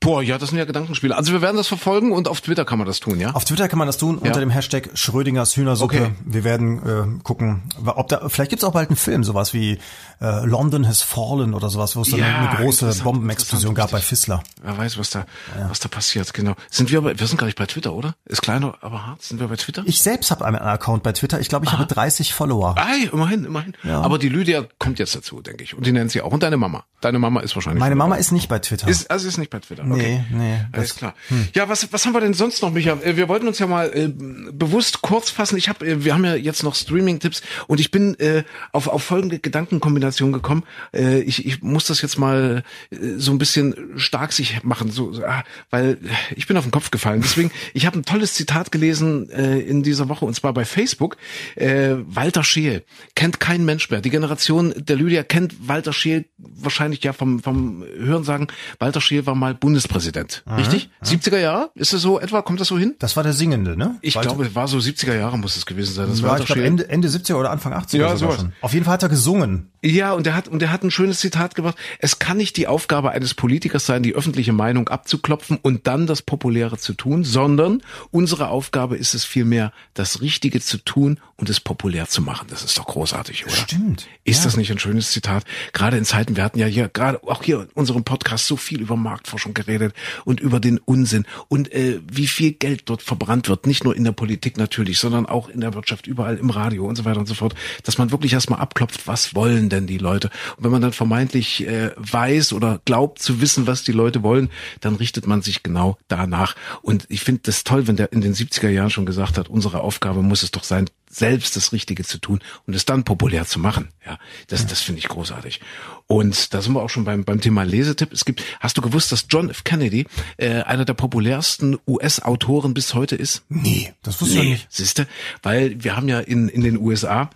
[0.00, 1.16] Boah, ja, das sind ja Gedankenspiele.
[1.16, 3.30] Also wir werden das verfolgen und auf Twitter kann man das tun, ja?
[3.30, 5.96] Auf Twitter kann man das tun unter dem Hashtag Schrödingers Hühnersuppe.
[5.96, 6.12] Okay.
[6.24, 9.78] Wir werden äh, gucken, ob da vielleicht gibt's auch bald einen Film, sowas wie
[10.20, 14.00] äh, London has fallen oder sowas, wo es dann Ja, eine große Bombenexplosion gab bei.
[14.00, 14.42] Fissler.
[14.62, 15.26] Wer weiß, was da,
[15.68, 16.54] was da passiert, genau.
[16.70, 18.14] Sind wir aber, wir sind gar nicht bei Twitter, oder?
[18.24, 19.22] Ist kleiner, aber hart.
[19.22, 19.82] Sind wir bei Twitter?
[19.86, 21.40] Ich selbst habe einen Account bei Twitter.
[21.40, 22.74] Ich glaube, ich habe 30 Follower.
[22.78, 23.74] Ei, immerhin, immerhin.
[23.84, 25.74] Aber die Lydia kommt jetzt dazu, denke ich.
[25.74, 26.32] Und die nennt sie auch.
[26.32, 26.84] Und deine Mama.
[27.00, 27.80] Deine Mama ist wahrscheinlich.
[27.80, 28.20] Meine Mama dabei.
[28.20, 28.88] ist nicht bei Twitter.
[28.88, 29.84] Ist, also ist nicht bei Twitter.
[29.84, 30.24] Okay.
[30.30, 31.14] Nee, nee, Alles das- klar.
[31.54, 32.92] Ja, was, was haben wir denn sonst noch, Micha?
[33.02, 34.08] Äh, Wir wollten uns ja mal äh,
[34.52, 35.56] bewusst kurz fassen.
[35.58, 39.02] Ich habe, äh, wir haben ja jetzt noch Streaming-Tipps und ich bin äh, auf, auf
[39.02, 40.64] folgende Gedankenkombination gekommen.
[40.94, 45.12] Äh, ich, ich muss das jetzt mal äh, so ein bisschen stark sich machen, so,
[45.12, 45.98] so ah, weil
[46.34, 47.20] ich bin auf den Kopf gefallen.
[47.22, 51.16] Deswegen, ich habe ein tolles Zitat gelesen äh, in dieser Woche und zwar bei Facebook.
[51.56, 54.00] Äh, Walter Scheel kennt kein Mensch mehr.
[54.00, 58.48] Die Generation der Lydia kennt Walter Scheel wahrscheinlich ja vom, vom Hörensagen.
[58.78, 60.90] Walter Scheel war mal Bundespräsident, richtig?
[61.04, 61.70] 70er Jahre?
[61.74, 62.42] Ist das so etwa?
[62.42, 62.94] Kommt das so hin?
[62.98, 63.96] Das war der Singende, ne?
[64.02, 66.08] Ich Walter- glaube, es war so 70er Jahre muss es gewesen sein.
[66.08, 66.66] Das ja, Walter ich glaube Scheel.
[66.66, 68.36] Ende, Ende 70er oder Anfang 80er Ja, sowas.
[68.36, 68.52] schon.
[68.60, 69.70] Auf jeden Fall hat er gesungen.
[69.82, 71.76] Ja, und er hat und er hat ein schönes Zitat gebracht.
[71.98, 76.22] Es kann nicht die Aufgabe eines Politikers sein, die öffentliche Meinung abzuklopfen und dann das
[76.22, 81.60] Populäre zu tun, sondern unsere Aufgabe ist es vielmehr, das Richtige zu tun und es
[81.60, 82.46] populär zu machen.
[82.50, 83.54] Das ist doch großartig, oder?
[83.54, 84.06] Stimmt.
[84.24, 85.44] Ist das nicht ein schönes Zitat?
[85.72, 88.80] Gerade in Zeiten, wir hatten ja hier gerade auch hier in unserem Podcast so viel
[88.80, 93.66] über Marktforschung geredet und über den Unsinn und äh, wie viel Geld dort verbrannt wird,
[93.66, 96.96] nicht nur in der Politik natürlich, sondern auch in der Wirtschaft, überall im Radio und
[96.96, 97.54] so weiter und so fort,
[97.84, 100.30] dass man wirklich erstmal abklopft, was wollen denn die Leute?
[100.56, 104.50] Und wenn man dann vermeintlich äh, weiß oder glaubt zu wissen, was die Leute wollen,
[104.80, 106.56] dann richtet man sich genau danach.
[106.82, 109.80] Und ich finde das toll, wenn der in den 70er Jahren schon gesagt hat, unsere
[109.80, 113.58] Aufgabe muss es doch sein, selbst das Richtige zu tun und es dann populär zu
[113.58, 113.88] machen.
[114.04, 114.18] Ja,
[114.48, 115.60] das, das finde ich großartig.
[116.06, 118.12] Und da sind wir auch schon beim, beim Thema Lesetipp.
[118.12, 119.64] Es gibt, hast du gewusst, dass John F.
[119.64, 123.44] Kennedy äh, einer der populärsten US-Autoren bis heute ist?
[123.48, 124.66] Nee, das wusste ich ja nicht.
[124.68, 125.06] Siehste,
[125.42, 127.30] weil wir haben ja in, in den USA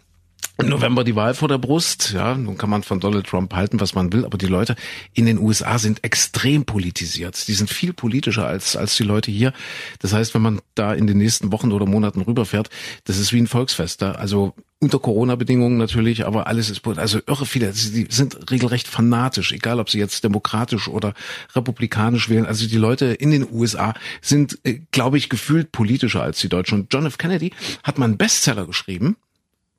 [0.69, 2.13] November die Wahl vor der Brust.
[2.13, 4.77] Ja, nun kann man von Donald Trump halten, was man will, aber die Leute
[5.15, 7.47] in den USA sind extrem politisiert.
[7.49, 9.53] Die sind viel politischer als, als die Leute hier.
[10.01, 12.71] Das heißt, wenn man da in den nächsten Wochen oder Monaten rüberfährt,
[13.05, 14.03] das ist wie ein Volksfest.
[14.03, 14.13] Da.
[14.13, 19.79] Also unter Corona-Bedingungen natürlich, aber alles ist, also irre viele, die sind regelrecht fanatisch, egal
[19.79, 21.13] ob sie jetzt demokratisch oder
[21.55, 22.47] republikanisch wählen.
[22.47, 26.81] Also die Leute in den USA sind, äh, glaube ich, gefühlt politischer als die Deutschen.
[26.81, 27.19] Und John F.
[27.19, 29.17] Kennedy hat mal einen Bestseller geschrieben.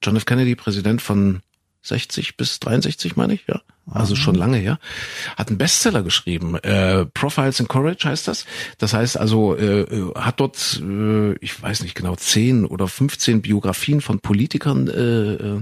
[0.01, 0.25] John F.
[0.25, 1.41] Kennedy, Präsident von
[1.83, 3.61] 60 bis 63, meine ich, ja.
[3.89, 4.79] Also schon lange her.
[5.35, 6.55] Hat einen Bestseller geschrieben.
[6.57, 8.45] Äh, Profiles in Courage heißt das.
[8.77, 13.41] Das heißt also, äh, äh, hat dort, äh, ich weiß nicht genau, 10 oder 15
[13.41, 15.61] Biografien von Politikern äh, äh,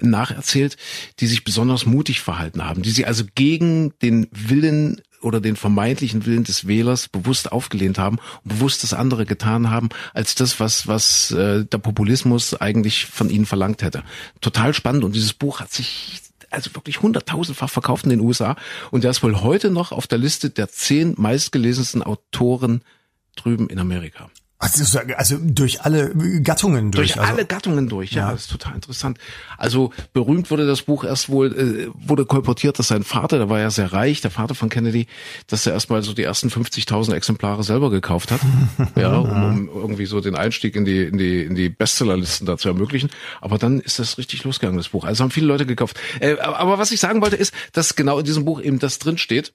[0.00, 0.76] nacherzählt,
[1.18, 6.24] die sich besonders mutig verhalten haben, die sie also gegen den Willen oder den vermeintlichen
[6.24, 10.86] Willen des Wählers bewusst aufgelehnt haben und bewusst das andere getan haben, als das, was,
[10.86, 14.04] was äh, der Populismus eigentlich von ihnen verlangt hätte.
[14.40, 18.56] Total spannend und dieses Buch hat sich also wirklich hunderttausendfach verkauft in den USA
[18.92, 22.82] und der ist wohl heute noch auf der Liste der zehn meistgelesensten Autoren
[23.34, 24.30] drüben in Amerika.
[24.58, 27.12] Also, also durch alle Gattungen durch.
[27.12, 28.32] Durch also, alle Gattungen durch, ja, Ja.
[28.32, 29.18] das ist total interessant.
[29.58, 33.60] Also berühmt wurde das Buch erst wohl, äh, wurde kolportiert, dass sein Vater, der war
[33.60, 35.08] ja sehr reich, der Vater von Kennedy,
[35.46, 38.40] dass er erstmal so die ersten 50.000 Exemplare selber gekauft hat,
[38.96, 42.56] ja, um, um irgendwie so den Einstieg in die in die in die Bestsellerlisten da
[42.56, 43.10] zu ermöglichen.
[43.42, 45.04] Aber dann ist das richtig losgegangen, das Buch.
[45.04, 46.00] Also haben viele Leute gekauft.
[46.20, 48.98] Äh, aber aber was ich sagen wollte ist, dass genau in diesem Buch eben das
[48.98, 49.52] drin steht.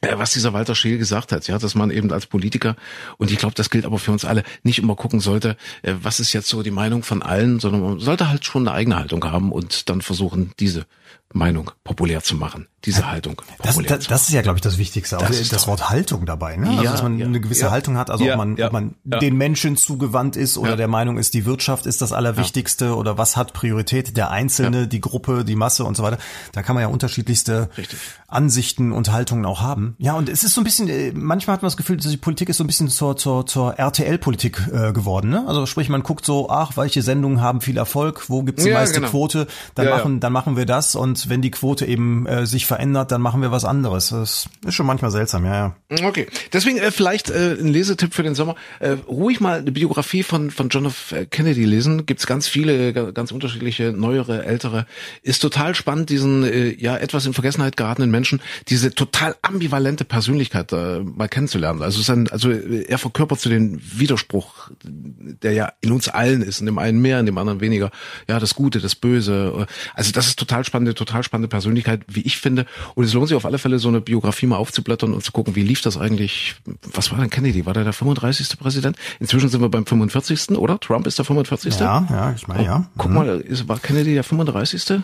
[0.00, 2.76] Äh, was dieser Walter Scheel gesagt hat, ja, dass man eben als Politiker,
[3.16, 6.20] und ich glaube, das gilt aber für uns alle, nicht immer gucken sollte, äh, was
[6.20, 9.24] ist jetzt so die Meinung von allen, sondern man sollte halt schon eine eigene Haltung
[9.24, 10.86] haben und dann versuchen, diese
[11.32, 14.78] Meinung populär zu machen, diese Haltung Das, populär das, das ist ja, glaube ich, das
[14.78, 15.18] Wichtigste.
[15.18, 16.70] Das ist das Wort Haltung dabei, ne?
[16.70, 17.70] Also, Ja, dass man ja, eine gewisse ja.
[17.70, 21.34] Haltung hat, also ob man, ob man den Menschen zugewandt ist oder der Meinung ist,
[21.34, 25.84] die Wirtschaft ist das Allerwichtigste oder was hat Priorität, der Einzelne, die Gruppe, die Masse
[25.84, 26.18] und so weiter.
[26.52, 27.98] Da kann man ja unterschiedlichste Richtig.
[28.26, 29.87] Ansichten und Haltungen auch haben.
[29.98, 32.48] Ja, und es ist so ein bisschen, äh, manchmal hat man das Gefühl, die Politik
[32.48, 35.44] ist so ein bisschen zur, zur, zur RTL-Politik äh, geworden, ne?
[35.46, 38.76] Also sprich, man guckt so, ach, welche Sendungen haben viel Erfolg, wo gibt's die Ja,
[38.78, 39.10] meiste genau.
[39.10, 39.96] Quote, dann Ja, ja.
[39.98, 43.42] machen, dann machen wir das und wenn die Quote eben äh, sich verändert, dann machen
[43.42, 44.08] wir was anderes.
[44.10, 46.06] Das ist schon manchmal seltsam, ja, ja.
[46.08, 48.54] Okay, deswegen äh, vielleicht äh, ein Lesetipp für den Sommer.
[48.80, 51.14] Äh, ruhig mal eine Biografie von von John F.
[51.30, 52.06] Kennedy lesen.
[52.06, 54.86] Gibt's ganz viele, ga- ganz unterschiedliche, neuere, ältere.
[55.22, 59.34] Ist total spannend, diesen äh, ja etwas in Vergessenheit geratenen Menschen, diese total
[59.78, 61.82] ambivalente Persönlichkeit äh, mal kennenzulernen.
[61.82, 66.42] Also, es ist ein, also er verkörpert so den Widerspruch, der ja in uns allen
[66.42, 67.90] ist, in dem einen mehr, in dem anderen weniger.
[68.28, 69.66] Ja, das Gute, das Böse.
[69.94, 72.66] Also das ist total spannende, total spannende Persönlichkeit, wie ich finde.
[72.94, 75.54] Und es lohnt sich auf alle Fälle, so eine Biografie mal aufzublättern und zu gucken,
[75.54, 76.56] wie lief das eigentlich?
[76.92, 77.66] Was war denn Kennedy?
[77.66, 78.58] War der der 35.
[78.58, 78.96] Präsident?
[79.20, 80.50] Inzwischen sind wir beim 45.
[80.50, 80.80] oder?
[80.80, 81.78] Trump ist der 45.
[81.78, 82.86] Ja, ja, ich meine, ja.
[82.96, 85.02] Guck mal, ist, war Kennedy der 35.?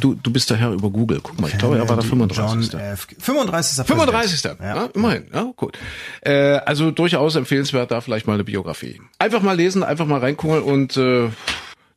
[0.00, 1.20] Du, du bist der Herr über Google.
[1.22, 2.72] Guck mal, ich glaube, er war der 35.
[2.72, 3.06] John F.
[3.18, 3.86] 35.
[3.86, 4.01] 35.
[4.10, 4.60] Präsident.
[4.60, 4.88] Ja.
[4.94, 5.26] immerhin.
[5.32, 5.78] Ja, gut.
[6.22, 9.00] Äh, also durchaus empfehlenswert, da vielleicht mal eine Biografie.
[9.18, 11.28] Einfach mal lesen, einfach mal reingucken und äh,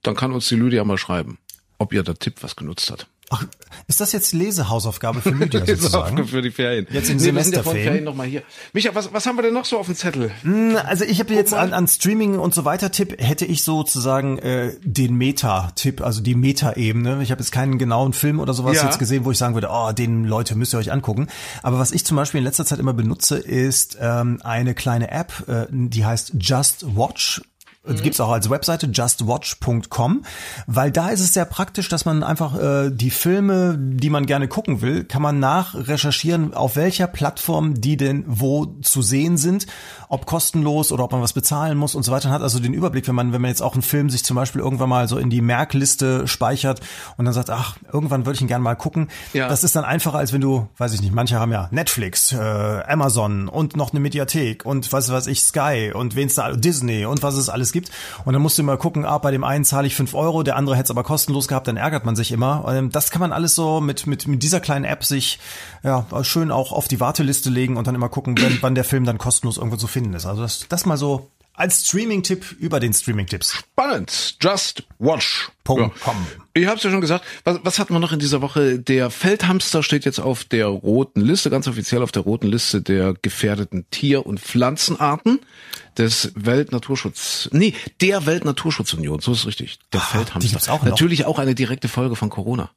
[0.03, 1.39] dann kann uns die Lydia mal schreiben,
[1.79, 3.07] ob ihr der Tipp was genutzt hat.
[3.31, 3.43] Ach,
[3.87, 6.27] ist das jetzt Lesehausaufgabe für Lydia sozusagen?
[6.27, 6.85] für die Ferien.
[6.91, 7.83] Jetzt in wir sind ja Semesterferien.
[7.85, 8.43] Ferien noch mal hier.
[8.73, 10.31] Micha, was, was haben wir denn noch so auf dem Zettel?
[10.85, 14.73] Also ich habe jetzt an, an Streaming und so weiter Tipp, hätte ich sozusagen äh,
[14.83, 17.21] den Meta-Tipp, also die Meta-Ebene.
[17.23, 18.85] Ich habe jetzt keinen genauen Film oder sowas Ja.
[18.85, 21.27] jetzt gesehen, wo ich sagen würde, oh, den Leute müsst ihr euch angucken.
[21.63, 25.47] Aber was ich zum Beispiel in letzter Zeit immer benutze, ist ähm, eine kleine App,
[25.47, 27.41] äh, die heißt Just Watch.
[27.87, 28.01] Mhm.
[28.01, 30.23] Gibt's auch als Webseite justwatch.com,
[30.67, 34.47] weil da ist es sehr praktisch, dass man einfach äh, die Filme, die man gerne
[34.47, 39.67] gucken will, kann man nachrecherchieren, auf welcher Plattform die denn wo zu sehen sind,
[40.09, 42.29] ob kostenlos oder ob man was bezahlen muss und so weiter.
[42.29, 44.35] Man hat also den Überblick, wenn man wenn man jetzt auch einen Film sich zum
[44.35, 46.79] Beispiel irgendwann mal so in die Merkliste speichert
[47.17, 49.09] und dann sagt, ach, irgendwann würde ich ihn gerne mal gucken.
[49.33, 49.47] Ja.
[49.47, 52.37] Das ist dann einfacher, als wenn du, weiß ich nicht, manche haben ja Netflix, äh,
[52.37, 57.23] Amazon und noch eine Mediathek und was weiß ich, Sky und wen's da, Disney und
[57.23, 57.91] was es alles gibt.
[58.23, 60.55] Und dann musst du immer gucken, ah, bei dem einen zahle ich fünf Euro, der
[60.55, 62.65] andere hätte es aber kostenlos gehabt, dann ärgert man sich immer.
[62.67, 65.39] Ähm, Das kann man alles so mit, mit, mit dieser kleinen App sich
[65.83, 69.03] ja schön auch auf die Warteliste legen und dann immer gucken, wenn, wann der Film
[69.03, 70.25] dann kostenlos irgendwo zu finden ist.
[70.25, 73.53] Also das, das mal so als Streaming-Tipp über den Streaming-Tipps.
[73.53, 74.37] Spannend.
[74.41, 75.51] Just watch.
[75.63, 76.15] Punkt com.
[76.57, 77.25] Ich habe es ja schon gesagt.
[77.43, 78.79] Was, was hatten wir noch in dieser Woche?
[78.79, 83.13] Der Feldhamster steht jetzt auf der roten Liste, ganz offiziell auf der roten Liste der
[83.21, 85.41] gefährdeten Tier- und Pflanzenarten
[85.97, 87.49] des Weltnaturschutz.
[87.51, 89.19] Nee, der Weltnaturschutzunion.
[89.19, 89.79] So ist richtig.
[89.91, 90.71] Der die Feldhamster.
[90.71, 90.91] auch noch.
[90.91, 92.71] Natürlich auch eine direkte Folge von Corona.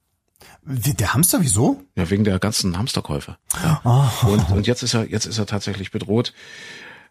[0.64, 1.84] Der Hamster, wieso?
[1.94, 3.36] Ja, wegen der ganzen Hamsterkäufe.
[3.62, 4.10] Ja.
[4.22, 6.32] Und, und jetzt ist er, jetzt ist er tatsächlich bedroht.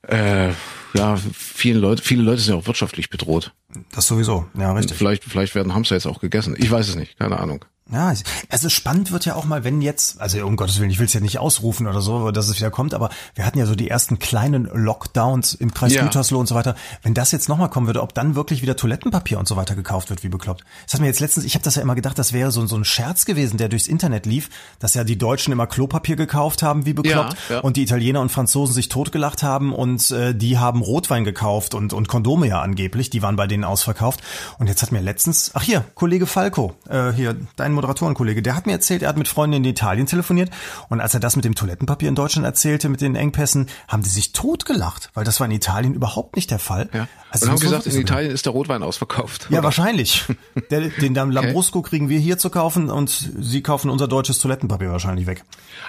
[0.08, 0.50] Äh,
[0.94, 3.54] ja, viele Leute, viele Leute sind ja auch wirtschaftlich bedroht.
[3.92, 4.98] Das sowieso, ja, richtig.
[4.98, 6.56] Vielleicht, vielleicht werden Hamster jetzt auch gegessen.
[6.58, 7.66] Ich weiß es nicht, keine Ahnung.
[7.92, 8.14] Ja,
[8.50, 11.14] also spannend wird ja auch mal, wenn jetzt, also um Gottes Willen, ich will es
[11.14, 13.90] ja nicht ausrufen oder so, dass es wieder kommt, aber wir hatten ja so die
[13.90, 16.04] ersten kleinen Lockdowns im Kreis Ja.
[16.04, 16.76] Gütersloh und so weiter.
[17.02, 20.10] Wenn das jetzt nochmal kommen würde, ob dann wirklich wieder Toilettenpapier und so weiter gekauft
[20.10, 20.64] wird, wie bekloppt.
[20.86, 22.76] Das hat mir jetzt letztens, ich habe das ja immer gedacht, das wäre so, so
[22.76, 26.86] ein Scherz gewesen, der durchs Internet lief, dass ja die Deutschen immer Klopapier gekauft haben,
[26.86, 27.62] wie bekloppt, Ja, ja.
[27.62, 31.94] und die Italiener und Franzosen sich totgelacht haben und äh, die haben Rotwein gekauft und,
[31.94, 34.22] und Kondome ja angeblich, die waren bei denen ausverkauft.
[34.60, 38.66] Und jetzt hat mir letztens, ach hier, Kollege Falco, äh, hier, dein Moderatorenkollege, der hat
[38.66, 40.50] mir erzählt, er hat mit Freunden in Italien telefoniert
[40.90, 44.10] und als er das mit dem Toilettenpapier in Deutschland erzählte, mit den Engpässen, haben die
[44.10, 46.90] sich totgelacht, weil das war in Italien überhaupt nicht der Fall.
[46.94, 47.08] Ja.
[47.32, 49.48] Also und haben gesagt, in Italien ist der Rotwein ausverkauft.
[49.50, 50.26] ja, wahrscheinlich.
[50.70, 54.92] Der, den dann Lambrusco kriegen wir hier zu kaufen und sie kaufen unser deutsches Toilettenpapier
[54.92, 55.44] wahrscheinlich weg.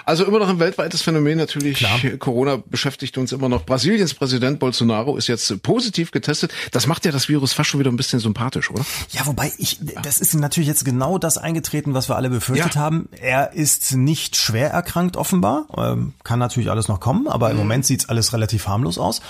[0.05, 1.77] Also immer noch ein weltweites Phänomen natürlich.
[1.77, 1.99] Klar.
[2.19, 3.65] Corona beschäftigt uns immer noch.
[3.65, 6.51] Brasiliens Präsident Bolsonaro ist jetzt positiv getestet.
[6.71, 8.85] Das macht ja das Virus fast schon wieder ein bisschen sympathisch, oder?
[9.11, 12.75] Ja, wobei ich, das ist natürlich jetzt genau das eingetreten, eingetreten, was wir alle befürchtet
[12.75, 12.81] Ja.
[12.81, 13.09] haben.
[13.19, 17.63] Er ist nicht schwer erkrankt offenbar, ähm, kann natürlich alles noch kommen, aber im Mhm.
[17.63, 19.21] Moment sieht's alles relativ harmlos aus.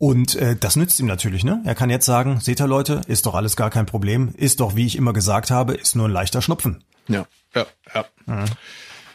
[0.00, 1.60] Und äh, das nützt ihm natürlich, ne?
[1.66, 4.74] Er kann jetzt sagen, seht ihr Leute, ist doch alles gar kein Problem, ist doch,
[4.74, 6.82] wie ich immer gesagt habe, ist nur ein leichter Schnupfen.
[7.06, 8.06] Ja, ja, ja.
[8.26, 8.44] Ja,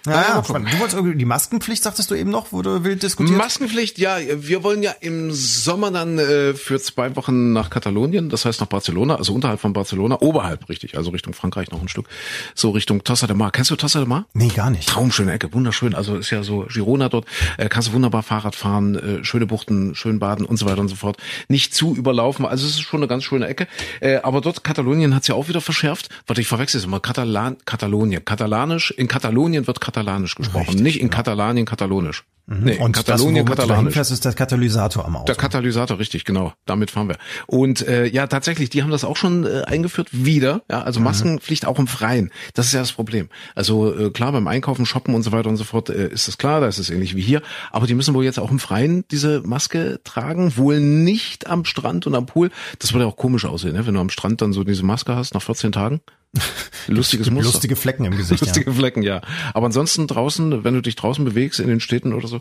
[0.06, 0.42] mal ja.
[0.42, 3.38] Du wolltest irgendwie die Maskenpflicht, sagtest du eben noch, wurde wild diskutiert?
[3.38, 8.46] Maskenpflicht, ja, wir wollen ja im Sommer dann äh, für zwei Wochen nach Katalonien, das
[8.46, 12.08] heißt nach Barcelona, also unterhalb von Barcelona, oberhalb, richtig, also Richtung Frankreich noch ein Stück,
[12.54, 13.52] so Richtung Tossa de Mar.
[13.52, 14.26] Kennst du Tossa de Mar?
[14.34, 14.90] nee, gar nicht.
[14.90, 15.96] Traumschöne Ecke, wunderschön.
[15.96, 17.26] Also ist ja so Girona dort,
[17.58, 20.88] äh, kannst du wunderbar Fahrrad fahren, äh, schöne Buchten, schön baden und so weiter und
[20.88, 21.18] so fort.
[21.48, 23.68] Nicht zu überlaufen, also es ist schon eine ganz schöne Ecke.
[24.02, 26.10] Äh, aber dort Katalonien hat's ja auch wieder verschärft.
[26.28, 27.00] Warte, ich verwechsel es immer.
[27.00, 28.92] Katalan, Katalonien, Katalanisch.
[28.92, 32.26] In Katalonien wird Katalanisch gesprochen, nicht in Katalanien Katalonisch.
[32.48, 33.94] Nee, in Und Katalonien das, du Katalanisch.
[33.96, 35.26] fährst, ist der Katalysator am Auto.
[35.26, 36.54] Der Katalysator, richtig, genau.
[36.66, 37.18] Damit fahren wir.
[37.48, 40.62] Und äh, ja, tatsächlich, die haben das auch schon äh, eingeführt, wieder.
[40.70, 42.32] Ja, also Maskenpflicht auch im Freien.
[42.54, 43.30] Das ist ja das Problem.
[43.56, 46.38] Also äh, klar, beim Einkaufen, Shoppen und so weiter und so fort äh, ist das
[46.38, 47.42] klar, da ist es ähnlich wie hier.
[47.72, 52.06] Aber die müssen wohl jetzt auch im Freien diese Maske tragen, wohl nicht am Strand
[52.06, 52.52] und am Pool.
[52.78, 53.88] Das würde auch komisch aussehen, ne?
[53.88, 56.02] wenn du am Strand dann so diese Maske hast nach 14 Tagen.
[56.88, 57.52] Lustiges Muster.
[57.52, 58.42] Lustige Flecken im Gesicht.
[58.42, 58.48] ja.
[58.48, 59.22] Lustige Flecken, ja.
[59.54, 62.35] Aber ansonsten draußen, wenn du dich draußen bewegst in den Städten oder so,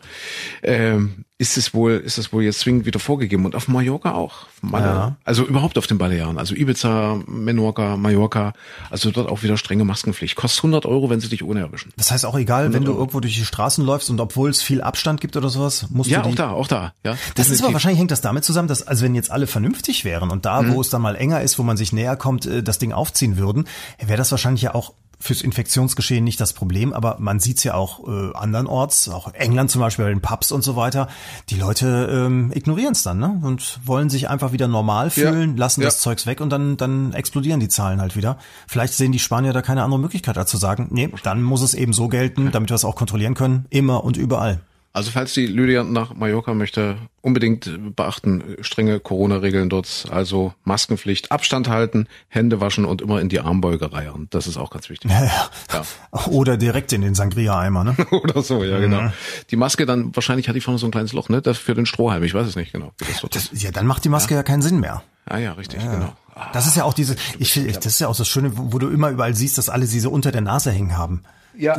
[0.63, 3.45] ähm, ist es wohl, ist es wohl jetzt zwingend wieder vorgegeben.
[3.45, 4.47] Und auf Mallorca auch.
[4.73, 5.17] Ja.
[5.25, 6.39] Also überhaupt auf den Balearen.
[6.39, 8.53] Also Ibiza, Menorca, Mallorca.
[8.89, 10.37] Also dort auch wieder strenge Maskenpflicht.
[10.37, 11.93] Kostet 100 Euro, wenn sie dich ohne erwischen.
[11.97, 13.01] Das heißt auch egal, wenn du Euro.
[13.01, 16.21] irgendwo durch die Straßen läufst und obwohl es viel Abstand gibt oder sowas, musst Ja,
[16.23, 16.93] du die auch da, auch da.
[17.05, 20.05] Ja, Das ist aber wahrscheinlich hängt das damit zusammen, dass also wenn jetzt alle vernünftig
[20.05, 20.75] wären und da, Mhm.
[20.75, 23.37] wo es dann mal enger ist, wo man sich näher kommt, äh, das Ding aufziehen
[23.37, 23.67] würden,
[23.99, 27.72] wäre das wahrscheinlich ja auch fürs Infektionsgeschehen nicht das Problem, aber man sieht es ja
[27.75, 31.09] auch äh, andernorts, auch England zum Beispiel bei den Pubs und so weiter.
[31.49, 33.41] Die Leute ähm, ignorieren es dann ne?
[33.43, 35.31] und wollen sich einfach wieder normal Ja.
[35.31, 35.87] fühlen, lassen Ja.
[35.87, 38.37] das Zeugs weg und dann, dann explodieren die Zahlen halt wieder.
[38.68, 41.72] Vielleicht sehen die Spanier da keine andere Möglichkeit, als zu sagen, nee, dann muss es
[41.72, 44.61] eben so gelten, damit wir es auch kontrollieren können, immer und überall.
[44.95, 50.07] Also falls die Lydia nach Mallorca möchte, unbedingt beachten, strenge Corona-Regeln dort.
[50.09, 54.29] Also Maskenpflicht, Abstand halten, Hände waschen und immer in die Armbeuge reiern.
[54.31, 55.11] Das ist auch ganz wichtig.
[55.11, 55.51] Ja, ja.
[55.73, 56.27] Ja.
[56.29, 57.97] Oder direkt in den Sangria-Eimer, ne?
[58.13, 59.11] Oder so, ja, genau.
[59.51, 61.43] Die Maske dann, wahrscheinlich hat die vorne so ein kleines Loch, ne?
[61.43, 62.93] Das für den Strohhalm, ich weiß es nicht genau.
[63.33, 63.63] Das ist.
[63.65, 65.03] Ja, dann macht die Maske ja, keinen Sinn mehr.
[65.27, 66.15] Ah ja, richtig, genau.
[66.53, 68.79] Das ist ja auch diese, ich finde, das ist ja auch das Schöne, wo, wo
[68.79, 71.25] du immer überall siehst, dass alle diese unter der Nase hängen haben.
[71.57, 71.77] Ja.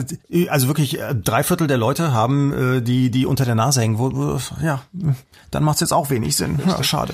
[0.49, 3.97] Also wirklich, äh, drei Viertel der Leute haben äh, die, die unter der Nase hängen.
[3.97, 4.84] Wo, wo, ja,
[5.51, 6.59] dann macht's jetzt auch wenig Sinn.
[6.65, 7.13] Ja, schade.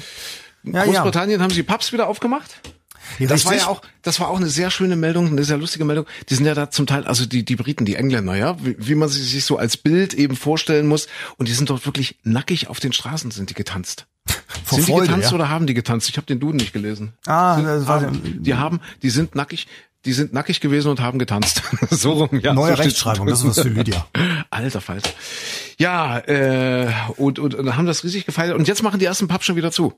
[0.64, 0.84] Ja, ja.
[0.86, 2.62] Großbritannien haben sie Pubs wieder aufgemacht.
[3.20, 6.05] Das war ja auch, das war auch eine sehr schöne Meldung, eine sehr lustige Meldung.
[6.30, 8.95] Die sind ja da zum Teil, also die, die Briten, die Engländer, ja, wie, wie
[8.95, 11.07] man sie sich so als Bild eben vorstellen muss.
[11.38, 14.07] Und die sind dort wirklich nackig auf den Straßen sind die getanzt.
[14.64, 15.36] Vor sind Freude, die getanzt ja.
[15.36, 16.09] oder haben die getanzt?
[16.09, 17.14] Ich habe den Duden nicht gelesen.
[17.26, 19.68] Ah, sind, das war- haben, die haben, die sind nackig,
[20.06, 21.62] die sind nackig gewesen und haben getanzt.
[21.89, 22.54] so rum, ja.
[22.54, 22.82] Neue so.
[22.82, 24.08] Rechtschreibung, das ist was für Lydia.
[24.49, 25.12] Alter Falter.
[25.78, 28.56] Ja, äh, und, und, und haben das riesig gefeiert.
[28.56, 29.93] Und jetzt machen die ersten Pubs schon wieder zu.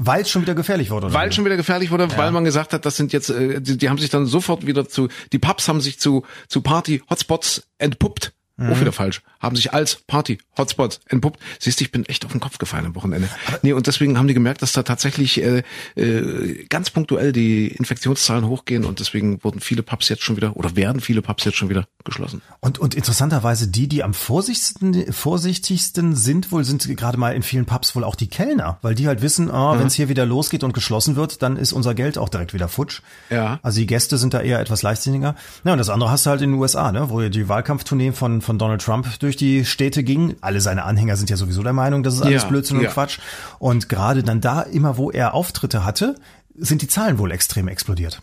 [0.00, 1.06] Weil es schon wieder gefährlich wurde.
[1.06, 1.14] Oder?
[1.14, 3.88] Weil schon wieder gefährlich wurde, weil man gesagt hat, das sind jetzt, äh, die, die
[3.88, 8.32] haben sich dann sofort wieder zu, die Pubs haben sich zu, zu Party-Hotspots entpuppt.
[8.58, 9.22] Auch wieder falsch.
[9.38, 11.38] Haben sich als Party-Hotspots entpuppt.
[11.60, 13.28] Siehst du, ich bin echt auf den Kopf gefallen am Wochenende.
[13.62, 15.62] Nee, und deswegen haben die gemerkt, dass da tatsächlich äh,
[15.94, 20.74] äh, ganz punktuell die Infektionszahlen hochgehen und deswegen wurden viele Pubs jetzt schon wieder, oder
[20.74, 22.42] werden viele Pubs jetzt schon wieder geschlossen.
[22.58, 27.64] Und, und interessanterweise die, die am vorsichtigsten, vorsichtigsten sind, wohl sind gerade mal in vielen
[27.64, 30.64] Pubs wohl auch die Kellner, weil die halt wissen, ah, wenn es hier wieder losgeht
[30.64, 33.02] und geschlossen wird, dann ist unser Geld auch direkt wieder futsch.
[33.30, 33.60] Ja.
[33.62, 35.36] Also die Gäste sind da eher etwas leichtsinniger.
[35.64, 38.40] Ja, und das andere hast du halt in den USA, ne, wo die Wahlkampftournee von,
[38.48, 40.36] von Donald Trump durch die Städte ging.
[40.40, 42.90] Alle seine Anhänger sind ja sowieso der Meinung, das ist alles Ja, Blödsinn und ja.
[42.90, 43.18] Quatsch.
[43.58, 46.14] Und gerade dann da, immer wo er Auftritte hatte,
[46.56, 48.22] sind die Zahlen wohl extrem explodiert.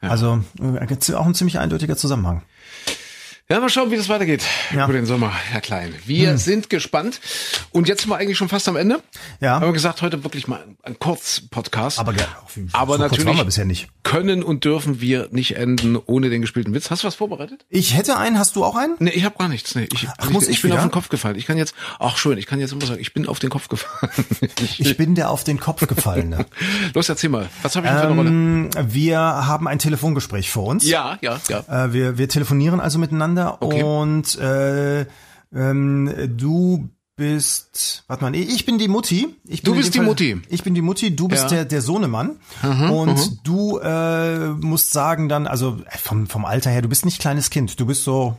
[0.00, 2.42] Also äh, auch ein ziemlich eindeutiger Zusammenhang.
[3.48, 4.42] Ja, mal schauen, wie das weitergeht
[4.74, 4.86] Ja.
[4.86, 5.94] über den Sommer, Herr Klein.
[6.04, 7.20] Wir sind gespannt.
[7.70, 9.00] Und jetzt sind wir eigentlich schon fast am Ende.
[9.40, 9.60] Ja.
[9.60, 12.00] Haben wir gesagt, heute wirklich mal ein, Kurz-Podcast.
[12.00, 12.12] Aber,
[12.72, 16.90] Aber so natürlich können und dürfen wir nicht enden ohne den gespielten Witz.
[16.90, 17.64] Hast du was vorbereitet?
[17.68, 18.96] Ich hätte einen, hast du auch einen?
[18.98, 19.76] Nee, ich habe gar nichts.
[19.76, 20.80] Nee, ich, Ach, muss ich, ich bin wieder?
[20.80, 21.36] auf den Kopf gefallen.
[21.36, 23.68] Ich kann jetzt, ach schön, ich kann jetzt immer sagen, ich bin auf den Kopf
[23.68, 24.10] gefallen.
[24.78, 26.46] Ich bin der auf den Kopf gefallene.
[26.94, 27.48] Los, erzähl mal.
[27.62, 28.28] Was habe ich denn für eine Rolle?
[28.28, 30.84] ähm, wir haben ein Telefongespräch vor uns.
[30.86, 31.84] Ja, ja, ja.
[31.86, 33.82] Äh, wir, wir telefonieren also miteinander Okay.
[33.82, 35.06] und äh,
[35.54, 39.34] ähm, du bist, warte mal, ich bin die Mutti.
[39.46, 40.40] Ich bin Du bist die Mutti.
[40.50, 41.48] Ich bin die Mutti, du bist Ja.
[41.48, 42.36] der, der Sohnemann.
[42.62, 47.18] und du äh, musst sagen dann, also äh, vom, vom Alter her, du bist nicht
[47.20, 48.38] kleines Kind, du bist so,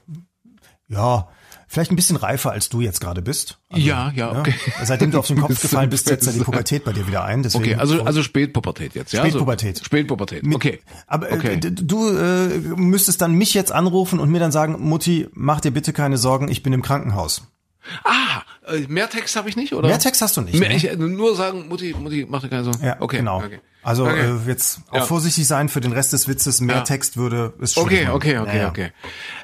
[0.87, 1.27] ja,
[1.69, 3.57] Vielleicht ein bisschen reifer, als du jetzt gerade bist.
[3.73, 4.53] ja, ja, okay.
[4.83, 7.43] Seitdem du auf den Kopf gefallen bist, setzt ja die Pubertät bei dir wieder ein.
[7.43, 9.21] Deswegen Okay, also, also Spätpubertät jetzt, ja?
[9.25, 9.77] Spätpubertät.
[9.77, 10.79] So, Spätpubertät, okay.
[11.07, 11.57] Aber äh, okay.
[11.59, 15.71] d- du äh, müsstest dann mich jetzt anrufen und mir dann sagen, Mutti, mach dir
[15.71, 17.41] bitte keine Sorgen, ich bin im Krankenhaus.
[18.03, 19.87] Ah, äh, mehr Text habe ich nicht, oder?
[19.87, 20.59] Mehr Text hast du nicht.
[20.59, 20.75] Mehr, ne?
[20.75, 22.83] ich, nur sagen, Mutti, Mutti, mach dir keine Sorgen.
[22.83, 23.37] Ja, okay, genau.
[23.43, 23.59] okay.
[23.83, 24.19] Also Okay.
[24.45, 25.01] äh, jetzt auch Ja.
[25.05, 26.59] vorsichtig sein für den Rest des Witzes.
[26.59, 26.81] Mehr Ja.
[26.81, 27.83] Text würde es schon.
[27.83, 28.91] Okay, okay, okay, Ja, okay.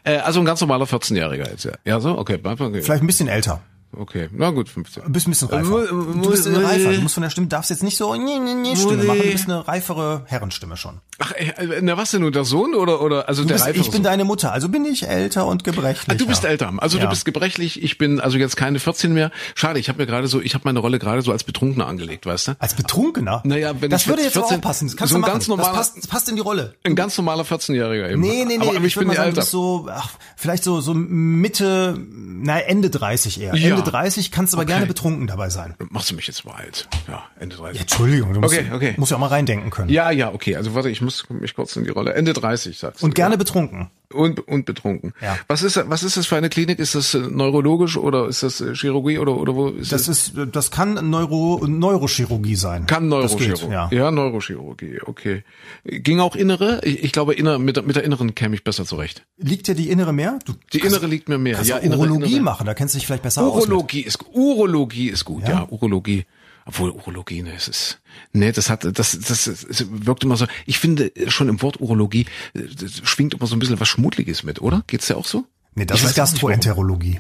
[0.04, 1.72] Äh, also ein ganz normaler 14-Jähriger jetzt, ja.
[1.86, 2.18] Ja, so?
[2.18, 2.40] Okay.
[2.44, 3.62] Vielleicht ein bisschen älter.
[3.98, 4.30] Okay.
[4.32, 5.04] Na gut, 15.
[5.06, 5.88] Du bist ein bisschen reifer.
[5.88, 6.94] Du bist äh, reifer.
[6.94, 9.22] Du musst von der Stimme, darfst jetzt nicht so nee, nee, nee, Stimme machen.
[9.24, 11.00] Du bist eine reifere Herrenstimme schon.
[11.20, 13.82] Ach, äh, na was denn nun, der Sohn oder, oder, also Du der bist, reifere
[13.82, 14.04] ich bin Sohn?
[14.04, 16.10] deine Mutter, also bin ich älter und gebrechlich.
[16.10, 17.04] Ah, du bist älter, also Ja.
[17.04, 19.32] du bist gebrechlich, ich bin also jetzt keine 14 mehr.
[19.56, 22.26] Schade, ich habe mir gerade so, ich habe meine Rolle gerade so als Betrunkener angelegt,
[22.26, 22.52] weißt du?
[22.60, 23.42] Als Betrunkener?
[23.46, 24.88] Naja, wenn das ich würde jetzt jetzt aber 14 auch passen.
[24.88, 25.34] Das kannst so du ein machen.
[25.34, 26.76] ganz normaler- das, passt, das passt in die Rolle.
[26.84, 28.22] Ein ganz normaler 14-Jähriger eben.
[28.22, 28.68] Nee, nee, nee.
[28.68, 29.36] Aber, aber ich, würd bin mal sagen, älter.
[29.36, 33.56] du bist so, ach, vielleicht so, so Mitte, na, Ende 30 eher.
[33.56, 33.70] Ja.
[33.72, 35.76] Ende 30 kannst du aber gerne betrunken dabei sein.
[35.90, 36.88] Machst du mich jetzt mal alt?
[37.08, 37.82] Ja, Ende 30.
[37.82, 38.94] Entschuldigung, du musst, Okay, okay.
[38.98, 39.90] musst ja auch mal reindenken können.
[39.90, 40.56] Ja, ja, okay.
[40.56, 42.14] Also warte, ich muss mich kurz in die Rolle.
[42.14, 43.06] Ende 30, sagst du.
[43.06, 43.90] Und gerne betrunken.
[44.12, 45.14] Und, und betrunken.
[45.22, 45.38] Ja.
[45.48, 46.80] Was ist was ist das für eine Klinik?
[46.80, 50.34] Ist das äh, neurologisch oder ist das äh, Chirurgie oder oder wo ist Das ist,
[50.52, 52.86] das kann Neuro, Neurochirurgie sein.
[52.86, 53.72] Kann Das Neurochirurgie.
[53.74, 53.90] ja.
[53.92, 55.44] ja, Neurochirurgie, okay.
[55.86, 56.82] Ging auch innere?
[56.84, 59.26] Ich, ich glaube, inner, mit, der- mit der inneren käme ich besser zurecht.
[59.38, 60.40] Liegt dir die innere mehr?
[60.46, 61.56] Du Die innere liegt mir mehr.
[61.56, 62.44] kannst Ja, innere, Urologie innere.
[62.44, 63.56] machen, da kennst du dich vielleicht besser aus.
[63.56, 63.70] mit.
[63.70, 65.50] Urologie ist Urologie ist gut, Ja?
[65.50, 66.26] ja, Urologie.
[66.66, 68.00] Obwohl Urologie, ne, es ist,
[68.32, 70.46] ne, das hat, das, das, es wirkt immer so.
[70.66, 74.62] Ich finde schon im Wort Urologie das schwingt immer so ein bisschen was Schmuddliges mit,
[74.62, 74.84] oder?
[74.88, 75.46] Geht's dir auch so?
[75.76, 76.16] Nee, das Ich ist.
[76.16, 77.20] Gastroenterologie.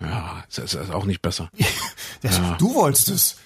[0.00, 1.50] Ja, das ist auch nicht besser.
[2.22, 3.36] Das, Du wolltest es.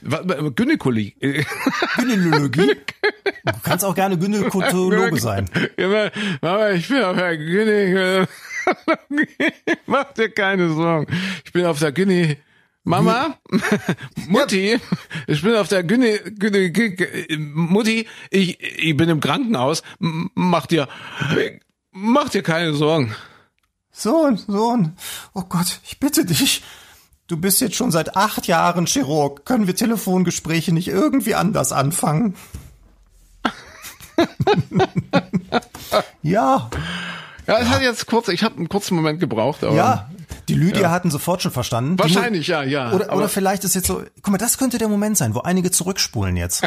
[0.55, 1.15] Gynäkologie.
[1.97, 2.77] Gynäkologie.
[3.45, 5.51] Du kannst auch gerne Gynäkologe sein.
[5.77, 6.11] Ja,
[6.41, 8.29] Mama, ich bin auf der Gynäkologie.
[9.87, 11.13] Mach dir keine Sorgen.
[11.45, 12.37] Ich bin auf der Gyne.
[12.83, 13.35] Mama,
[14.29, 14.79] Mutti,
[15.27, 19.83] ich bin auf der Gyne, Gyne, Gyne Mutti, ich, ich bin im Krankenhaus.
[19.99, 20.89] Mach dir,
[21.91, 23.15] mach dir keine Sorgen.
[23.93, 24.97] Sohn, Sohn,
[25.35, 26.63] oh Gott, ich bitte dich.
[27.27, 29.45] Du bist jetzt schon seit acht Jahren Chirurg.
[29.45, 32.35] Können wir Telefongespräche nicht irgendwie anders anfangen?
[36.23, 36.71] ja,
[37.47, 40.11] Ja, es hat jetzt kurz, ich habe einen kurzen Moment gebraucht, aber ja.
[40.55, 41.99] Die Lydia hatten sofort schon verstanden.
[41.99, 42.93] Wahrscheinlich, ja, ja.
[42.93, 45.71] Oder, oder vielleicht ist jetzt so, guck mal, das könnte der Moment sein, wo einige
[45.71, 46.63] zurückspulen jetzt.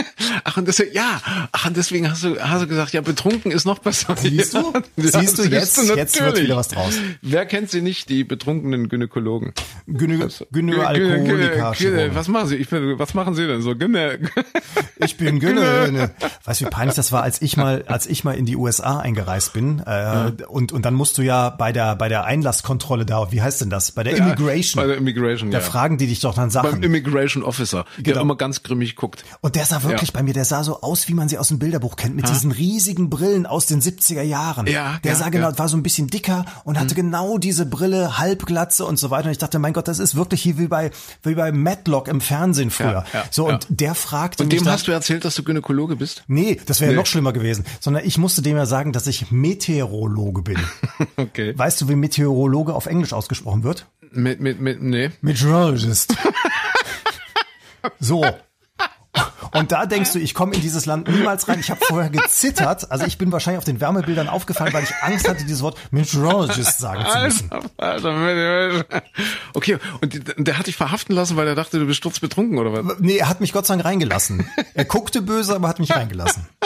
[0.44, 1.20] ach und deswegen, ja,
[1.52, 4.14] ach und deswegen hast du, hast du gesagt, ja, betrunken ist noch besser.
[4.16, 4.72] Siehst du?
[4.96, 6.94] Ja, Siehst du, jetzt- jetzt wird wieder was draus.
[7.22, 9.52] Wer kennt sie nicht, die betrunkenen Gynäkologen?
[9.86, 11.70] Gynä Gynä- Gynäalkoholiker.
[11.72, 12.56] Gynä- Gynä- Was machen sie?
[12.56, 13.74] Ich bin, was machen sie denn so?
[13.74, 14.18] Gynä
[14.96, 16.10] Ich bin Gynne.
[16.44, 18.98] Weißt du, wie peinlich das war, als ich mal, als ich mal in die USA
[18.98, 23.27] eingereist bin, äh, und, und dann musst du ja bei der, bei der Einlasskontrolle da,
[23.30, 23.92] wie heißt denn das?
[23.92, 24.82] Bei der Immigration.
[24.82, 25.64] Bei der Immigration, da ja.
[25.64, 26.82] fragen die dich doch dann Beim Sachen.
[26.82, 28.22] Immigration Officer, der Genau.
[28.22, 29.24] immer ganz grimmig guckt.
[29.40, 30.14] Und der sah wirklich Ja.
[30.14, 32.52] bei mir, der sah so aus, wie man sie aus dem Bilderbuch kennt, mit diesen
[32.52, 34.66] riesigen Brillen aus den 70er Jahren.
[34.66, 35.58] Ja, der ja, sah genau, ja.
[35.58, 39.26] War so ein bisschen dicker und hatte genau diese Brille, Halbglatze und so weiter.
[39.26, 40.90] Und ich dachte, mein Gott, das ist wirklich hier wie bei,
[41.22, 42.88] wie bei Matlock im Fernsehen früher.
[42.88, 43.54] Ja, ja, so, ja.
[43.54, 46.24] und der fragte Und mich dem dann, hast du erzählt, dass du Gynäkologe bist?
[46.28, 46.96] Nee, das wäre Nee.
[46.96, 47.64] noch schlimmer gewesen.
[47.80, 50.58] Sondern ich musste dem ja sagen, dass ich Meteorologe bin.
[51.16, 51.52] Okay.
[51.56, 53.86] weißt du, wie Meteorologe auf Englisch ausgesprochen wird?
[54.10, 55.10] Mit, mit, mit, nee.
[55.20, 56.16] Meteorologist.
[58.00, 58.24] so.
[59.52, 61.58] Und da denkst du, ich komme in dieses Land niemals rein.
[61.60, 62.90] Ich habe vorher gezittert.
[62.90, 66.78] Also ich bin wahrscheinlich auf den Wärmebildern aufgefallen, weil ich Angst hatte, dieses Wort Meteorologist
[66.78, 67.50] sagen zu müssen.
[69.54, 72.98] Okay, und der hat dich verhaften lassen, weil er dachte, du bist sturzbetrunken oder was?
[73.00, 74.48] Nee, er hat mich Gott sei Dank reingelassen.
[74.74, 76.46] Er guckte böse, aber hat mich reingelassen.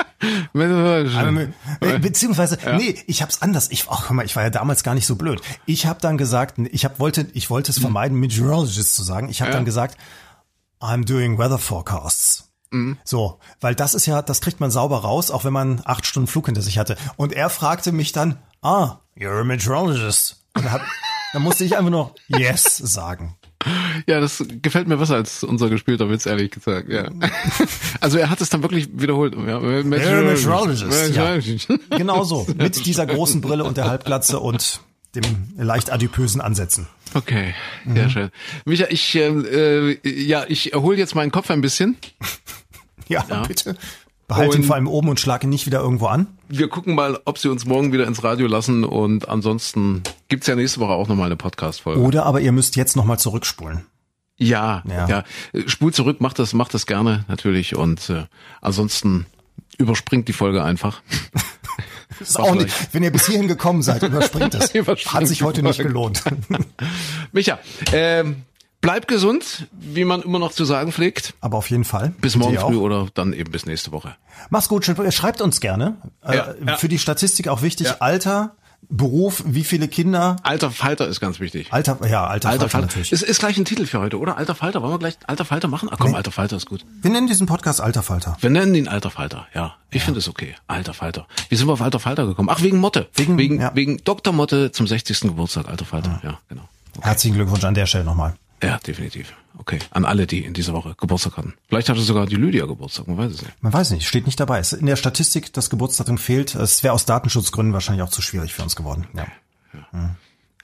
[1.81, 3.69] Äh, Beziehungsweise, nee, ich hab's anders.
[3.71, 5.41] Ich, ach, hör mal, ich war ja damals gar nicht so blöd.
[5.67, 9.29] Ich habe dann gesagt, ich hab, wollte, ich wollte es vermeiden, Meteorologist zu sagen.
[9.31, 9.97] Ich habe dann gesagt,
[10.81, 12.52] I'm doing weather forecasts.
[13.05, 16.27] So, weil das ist ja, das kriegt man sauber raus, auch wenn man acht Stunden
[16.27, 16.97] Flug hinter sich hatte.
[17.17, 20.43] Und er fragte mich dann, ah, you're a meteorologist.
[20.55, 20.83] Und dann, hab,
[21.33, 23.37] dann musste ich einfach nur yes sagen.
[24.09, 26.89] Ja, das gefällt mir besser als unser gespielter Witz, ehrlich gesagt.
[26.89, 27.09] Ja.
[28.01, 29.35] Also er hat es dann wirklich wiederholt.
[29.37, 31.39] Ja, meteorologist, ja.
[31.97, 34.81] Genau so, mit dieser großen Brille und der Halbglatze und
[35.15, 35.23] dem
[35.57, 36.89] leicht adipösen Ansätzen.
[37.15, 37.55] Okay,
[37.85, 37.95] Mhm.
[37.95, 38.31] sehr schön.
[38.65, 41.97] Micha, ich ähm, äh, ja, ich erhole jetzt meinen Kopf ein bisschen.
[43.09, 43.77] Ja, bitte.
[44.29, 46.27] Behalte ihn vor allem oben und schlag ihn nicht wieder irgendwo an.
[46.49, 50.55] Wir gucken mal, ob sie uns morgen wieder ins Radio lassen und ansonsten gibt's ja
[50.55, 52.01] nächste Woche auch nochmal eine Podcast-Folge.
[52.01, 53.85] Oder aber ihr müsst jetzt nochmal zurückspulen.
[54.39, 55.07] Ja, Ja.
[55.07, 55.25] ja,
[55.67, 58.25] Spul zurück, macht das, macht das gerne natürlich und äh,
[58.61, 59.27] ansonsten
[59.77, 61.03] überspringt die Folge einfach.
[62.21, 64.71] ist auch nicht, wenn ihr bis hierhin gekommen seid, überspringt es.
[64.75, 66.23] Überspringt Hat sich heute nicht gelohnt.
[67.33, 67.59] Micha,
[67.93, 68.43] ähm,
[68.83, 71.33] bleib gesund, wie man immer noch zu sagen pflegt.
[71.41, 72.13] Aber auf jeden Fall.
[72.21, 74.15] Bis morgen früh oder dann eben bis nächste Woche.
[74.51, 75.97] Mach's gut, schreibt uns gerne.
[76.23, 76.77] Äh, Ja, ja.
[76.77, 77.97] Für die Statistik auch wichtig, Ja.
[78.01, 78.55] Alter,
[78.89, 80.37] Beruf, wie viele Kinder.
[80.43, 81.73] Alter Falter ist ganz wichtig.
[81.73, 82.87] Alter, ja, Alter, Alter Falter Falter.
[82.89, 83.13] natürlich.
[83.13, 84.37] Ist, ist gleich ein Titel für heute, oder?
[84.37, 84.83] Alter Falter.
[84.83, 85.89] Wollen wir gleich Alter Falter machen?
[85.91, 86.17] Ach komm, Nee.
[86.17, 86.85] Alter Falter ist gut.
[87.01, 88.37] Wir nennen diesen Podcast Alter Falter.
[88.41, 89.77] Wir nennen ihn Alter Falter, ja.
[89.91, 90.57] Ich finde es okay.
[90.67, 91.27] Alter Falter.
[91.49, 92.49] Wie sind wir auf Alter Falter gekommen?
[92.51, 93.09] Ach, wegen Motte.
[93.15, 93.71] Wegen- wegen, ja.
[93.75, 94.33] wegen Dr.
[94.35, 95.21] Motte zum 60.
[95.21, 96.21] Geburtstag, Alter Falter.
[96.25, 96.69] Ja, genau.
[97.01, 98.35] Herzlichen Glückwunsch an der Stelle nochmal.
[98.63, 99.33] Ja, definitiv.
[99.59, 99.79] Okay.
[99.91, 101.55] An alle, die in dieser Woche Geburtstag hatten.
[101.69, 103.63] Vielleicht hatte sogar die Lydia Geburtstag, man weiß es nicht.
[103.63, 104.59] Man weiß nicht, steht nicht dabei.
[104.61, 106.55] Es- In der Statistik das Geburtsdatum fehlt.
[106.55, 109.07] Es wäre aus Datenschutzgründen wahrscheinlich auch zu schwierig für uns geworden.
[109.15, 109.27] Ja.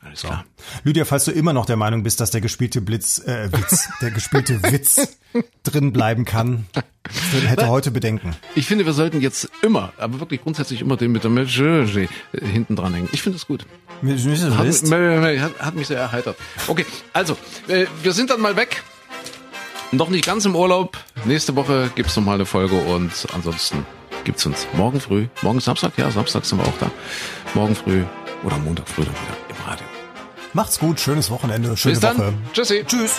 [0.01, 0.45] Alles klar.
[0.85, 4.11] Lydia, falls du immer noch der Meinung bist, dass der gespielte Blitz, äh, Witz, der
[4.11, 5.19] gespielte Witz
[5.65, 6.67] drin bleiben kann,
[7.33, 8.37] hätte heute Bedenken.
[8.55, 12.77] Ich finde, wir sollten jetzt immer, aber wirklich grundsätzlich immer den mit der Message hinten
[12.77, 13.09] dran hängen.
[13.13, 13.67] Ich finde es gut.
[14.03, 16.37] Hat, hat, mich sehr erheitert.
[16.69, 17.37] Okay, also,
[17.67, 18.83] äh, wir sind dann mal weg.
[19.91, 20.99] Noch nicht ganz im Urlaub.
[21.25, 23.87] Nächste Woche gibt's noch mal eine Folge und ansonsten
[24.25, 25.27] gibt's uns morgen früh.
[25.43, 25.93] Morgen Samstag?
[25.97, 26.91] Ja, Samstag sind wir auch da.
[27.55, 28.05] Morgen früh
[28.45, 29.88] oder Montag früh dann wieder im Radio.
[30.59, 32.19] Macht's gut, schönes Wochenende, schöne Bis dann.
[32.19, 32.35] Woche.
[32.53, 32.83] Tschüssi.
[32.85, 33.13] Tschüss.